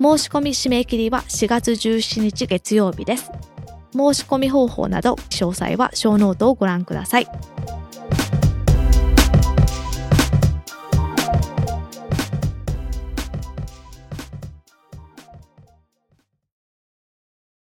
[0.00, 3.30] 申し込み締め切りは4月17日月曜日です。
[3.92, 7.26] 申し込み方法など詳細は小ノートをご覧ください。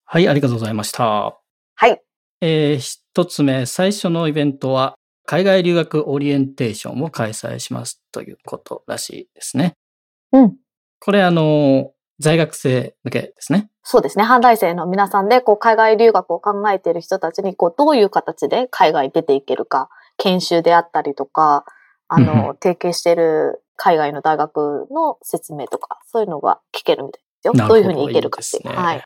[0.03, 1.39] はい、ありがとうございました。
[1.75, 2.01] はい。
[2.41, 4.98] えー一つ目、最初のイベントは、
[5.29, 9.75] 海外留学オリエンテーションを開催しますということらしいですね。
[10.31, 10.55] うん。
[10.99, 13.69] これ、あの、在学生向けですね。
[13.83, 14.23] そうですね。
[14.23, 21.63] 阪大生の皆さんで、こう、海外留学を考えている人たちに、こう、どういう形で海外に出ていけるか、研修であったりとか、
[22.07, 27.53] あの、提携している海外の大学の説明とか、そういうのが聞けるみたいですよ。
[27.53, 28.75] どどういうふうに行けるかっていう。
[28.75, 29.03] はい。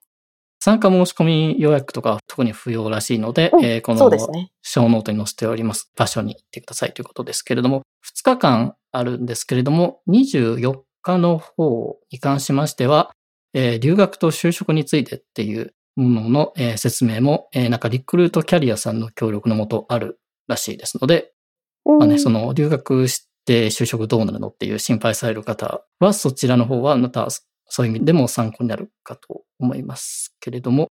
[0.64, 4.10] 参加申し込み予約とかは特に不要らしいので、うんえーこの。
[4.62, 13.12] 小ノートに載せております場所に行ってくださいということですけれども、2日間あるんですけれども、24日の方に関しましては、
[13.54, 21.34] えー留学と就職についてっていうものの、えー説明も、えーなんかリクルートキャリアさんの協力のもとあるらしいですので、
[21.84, 27.28] まあね、その留学して就職どうなるのっていう心配される方は、そちらの方はまた
[27.68, 30.88] そういう意味でも参考になるかと思いますけれども、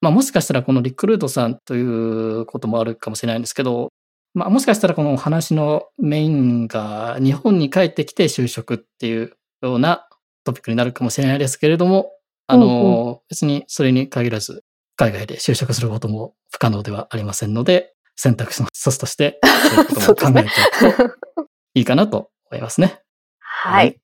[0.00, 3.88] まあもしかしたらこのリクルートさんということもあるかもしれないんですけど、
[4.34, 10.08] まあもしかしたらこの話のメインが日本に帰ってきて就職っていうような
[10.44, 12.12] トピックになるかもしれないですけれども、
[12.46, 14.62] あの、別にそれに限らず
[14.96, 20.48] 海外で就職することも不可能ではありませんので、選択肢の一つとして、そういうことも 考えて
[20.86, 23.00] おくといいかなと思いますね。
[23.38, 24.00] はい。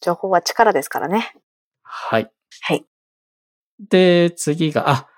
[0.00, 1.34] 情報は力ですからね。
[1.92, 2.30] はい。
[2.62, 2.84] はい。
[3.88, 5.08] で、次が、あ、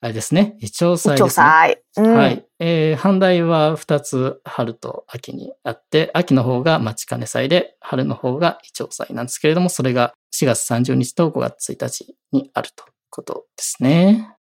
[0.00, 0.56] あれですね。
[0.60, 1.28] イチョウ祭ですね。
[1.28, 1.82] 祭。
[1.96, 2.46] うんはい。
[2.60, 14.36] えー、阪大は2つ春と秋にあって、秋の方が待ちかね祭で、春の方がイチョウ祭なんですけれども、それが4月30日と5月1日にあるということですね。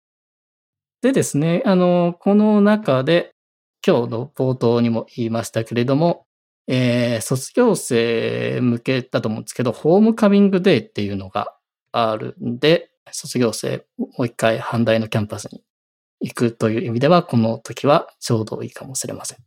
[1.01, 3.31] でですね、あの、この中で、
[3.85, 6.25] 今日の冒頭にも言いましたけれども、
[6.67, 11.56] えー卒業生向けだと思うんですけど、ホームカミングデーっていうのが
[12.05, 15.63] あるんで、卒業生もう一回阪大のキャンパスに
[16.19, 19.37] 行くという意味では、この時はちょうどいいかもしれません。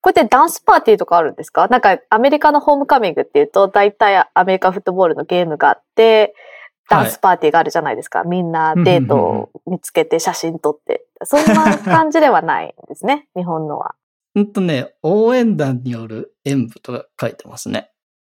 [0.00, 1.68] これってダンスパーティーとかあるんですか？
[1.68, 6.34] なんかアメリカのホームカミングっていうと、大体アメリカフットボールのゲームがあって、
[6.90, 8.24] ダンスパーティーがあるじゃないですか。
[8.24, 11.06] みんなデートを見つけて写真撮って。
[11.22, 13.28] そんな感じではないんですね。
[13.36, 13.94] 日本のは。
[14.34, 17.90] うんとね、応援団による演舞とか書いてますね。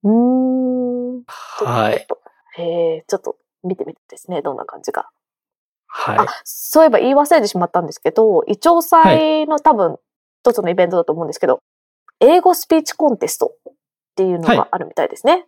[0.03, 1.23] うーん。
[1.27, 2.07] はい。。
[2.55, 3.35] へえ、ちょっと
[3.67, 4.41] 見てみてですね。
[4.41, 5.09] どんな感じか。
[5.87, 9.97] はいあ。、そういえば言い忘れてしまったんですけど、イチョウ祭の多分
[10.43, 11.59] 一つのイベントだと思うんですけど、
[12.19, 13.73] 英語スピーチコンテストっ
[14.15, 15.45] ていうのがあるみたいですね。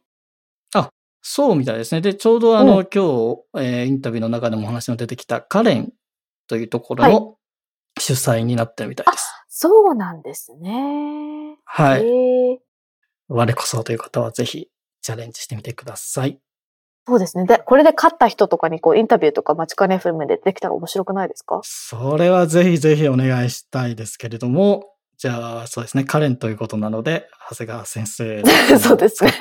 [1.22, 2.02] そうみたいですね。
[2.02, 5.92] で、ちょうどあの、う今日、えーインタビューの中でもお話の出てきたカレン
[6.48, 7.36] というところはいの
[8.00, 9.46] 主催になってるみたいです。
[9.50, 11.58] そうなんですね。
[11.66, 12.62] はい。
[13.28, 14.70] 我こそという方はぜひ
[15.02, 16.40] チャレンジしてみてください。
[17.10, 17.46] そうですね。
[17.46, 21.60] で、これで勝った人とかにこうインタビューとか街かね FM でできたら面白くないですか？
[21.64, 24.86] それはぜひぜひお願いしたいですけれども、
[25.18, 28.48] じゃあ、そうですね、カレンということなので、長谷川先生の
[28.80, 29.32] そうですね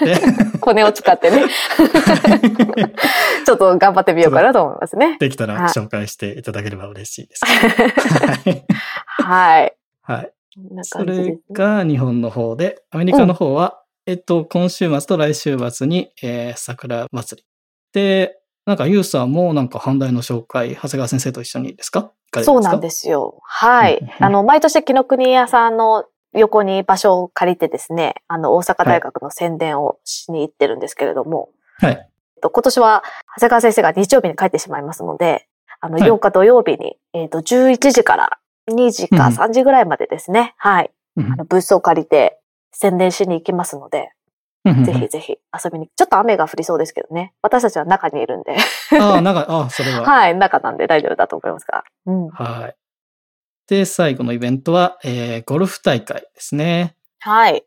[0.61, 1.45] コネを使ってね。
[3.47, 5.17] ちょっと頑張ってみようかなと思いますね。
[5.21, 7.45] できたらはい紹介していただければ嬉しいです。
[7.47, 8.65] はい。
[9.23, 9.77] はい。
[10.03, 10.33] はい。
[10.69, 11.39] こんなそれね。
[11.53, 17.48] が日本の方で、アメリカの方は、えっと、今週末と来週末に、えー桜祭り。
[17.93, 22.13] で、なんかユーさんもなんか阪大の紹介、長谷川先生と一緒にですか？
[22.43, 23.39] そうなんですすよ。
[23.43, 24.01] はい。
[24.21, 31.93] あの、毎年、紀ノ国屋さんの横に場所を借りてですね、あの、大阪大学の宣伝をしに行ってるんですけれども、はい。
[31.93, 33.03] えっと今年は、
[33.37, 35.47] 長谷川先生が日曜日に帰ってしまいますので、
[35.81, 36.11] あの、はい。
[36.11, 38.39] 8日土曜日に、えっと、11時から
[38.71, 40.91] 2時かうん3時ぐらいまでですね、はい。
[41.17, 42.39] うんあの、ブースを借りて
[42.73, 44.09] 宣伝しに行きますので、うん
[44.85, 48.57] ぜひぜひ遊びに、ちょっと雨が降りそうですけどね、私たちは中にいるんで、
[49.01, 50.03] ああ、なんか、ああ、それは。
[50.09, 51.85] はい、中なんで大丈夫だと思いますが。
[52.07, 52.29] うん。
[52.29, 52.77] はい。
[53.69, 56.97] で、最後のイベントは、えーゴルフ大会ですね。
[57.21, 57.65] はい。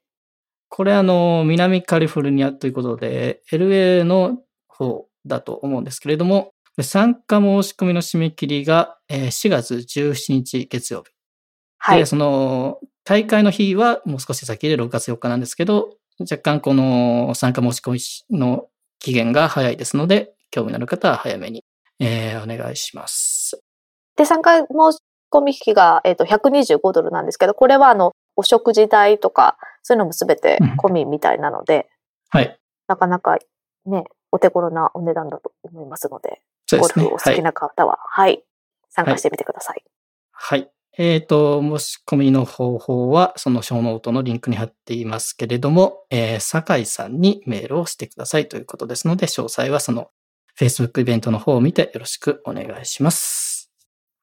[0.70, 11.12] これあの、南カリフォルニアということで、LA の方だと思うんですけれども、参加申し込みの締め切りがえー4月17日月曜日。
[11.78, 12.06] はいで、。
[12.06, 18.68] その、大会の日はもう少し先で6月4日なんですけど、若干この参加申し込みの
[19.00, 21.64] 期限が早いですので、興味のある方は早めに、
[22.00, 23.62] えーお願いします。
[24.16, 24.68] で、参加申し
[25.32, 31.90] 込み費が、えっと125ドルなんですけど、これはあの、お食事代とか、そういうのもすべて込みみたいなので、
[32.30, 32.58] はい。
[32.88, 33.38] なかなか
[33.86, 37.06] ね、お手頃なお値段だと思いますので、ですね。
[37.06, 37.10] はい。
[37.10, 38.44] フお好きな方は、はい、
[38.90, 39.84] 参加してみてください。
[40.32, 40.72] はい。
[40.98, 50.10] えっ、と、申し込みの方法は、そのショーノートのリンクに貼っていますけれども、えー、酒井さんにメールをしてくださいということですので、詳細はその
[50.60, 53.72] Facebook イベントの方を見てよろしくお願いします。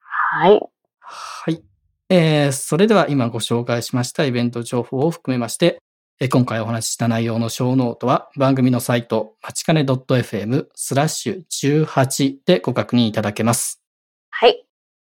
[0.01, 0.61] はい。
[1.01, 1.63] はい。
[2.11, 5.79] えー、それでは今ご紹介しましたイベント情報を含めまして、
[6.21, 13.88] えー今回お話しした内容のショーノートは番組のサイト、まちかね .fm スラッシュ18でご確認いただけます。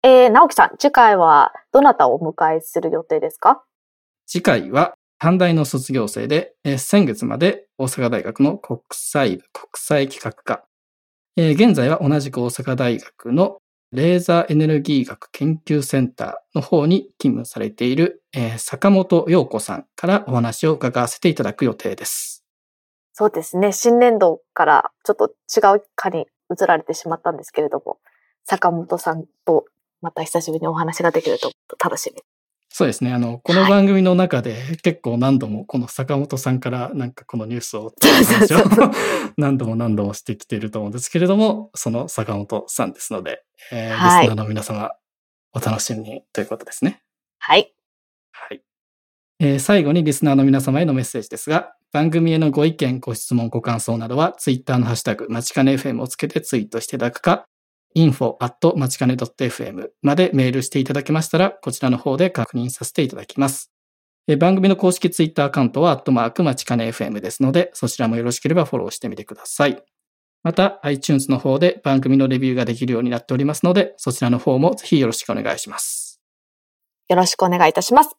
[0.07, 0.13] はい。
[0.13, 3.65] えー、直樹さん、次回はどなたをお迎えする予定ですか？
[4.25, 10.65] 次回は、短大の卒業生で、えー先月まで大阪大学の国際部国際企画科、
[11.37, 13.59] えー現在は同じく大阪大学の
[13.91, 22.45] レーザーエネルギー学研究センターの方に勤務されている、えー坂本陽子さんからお話を伺わせていただく予定です。
[23.13, 23.73] そうですね。
[23.73, 27.99] 新年度からちょっと違う科に移られてしまったんですけれども、
[28.45, 29.65] 坂本さんと
[30.01, 31.51] また久しぶりにお話ができると
[31.83, 32.23] 楽しみ。
[32.69, 33.13] そうですね。
[33.13, 37.93] あの、この番組の中で結構何度もこの坂本さんからなんかこのニュースを
[39.39, 44.93] 何度も何度もしてきていると思うんですけれども、その坂本さんですので、えーはいリスナーの皆様
[45.55, 47.03] お楽しみにということですね。
[47.39, 47.73] はい。
[48.33, 48.63] はい。
[49.41, 57.47] えー最後にリスナーの皆様へのメッセージですが、番組へのご意見、ご質問、ご感想などは、ツイッターのハッシュタグ、まちかね FM をつけてツイートしていただくか、
[57.97, 58.37] info
[58.77, 63.73] まちかね .fm までメールしていただけましたら、こちらの方で確認させていただきます。
[64.29, 69.83] えー番組の公式ツイッターアカウントは、アットマークまちかね FM ですので、そちらもよろしければフォローしてみてください。
[70.43, 76.21] また iTunes の方で番組のレビューができるようになっておりますので、そちらの方もぜひよろしくお願いします。
[77.09, 78.17] よろしくお願いいたします。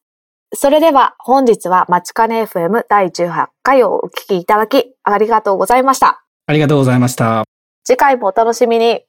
[0.54, 6.26] それでは本日はまちかね FM 第18回をお聞きいただきありがとうございました。
[6.48, 7.44] ありがとうございました。
[7.84, 9.07] 次回もお楽しみに。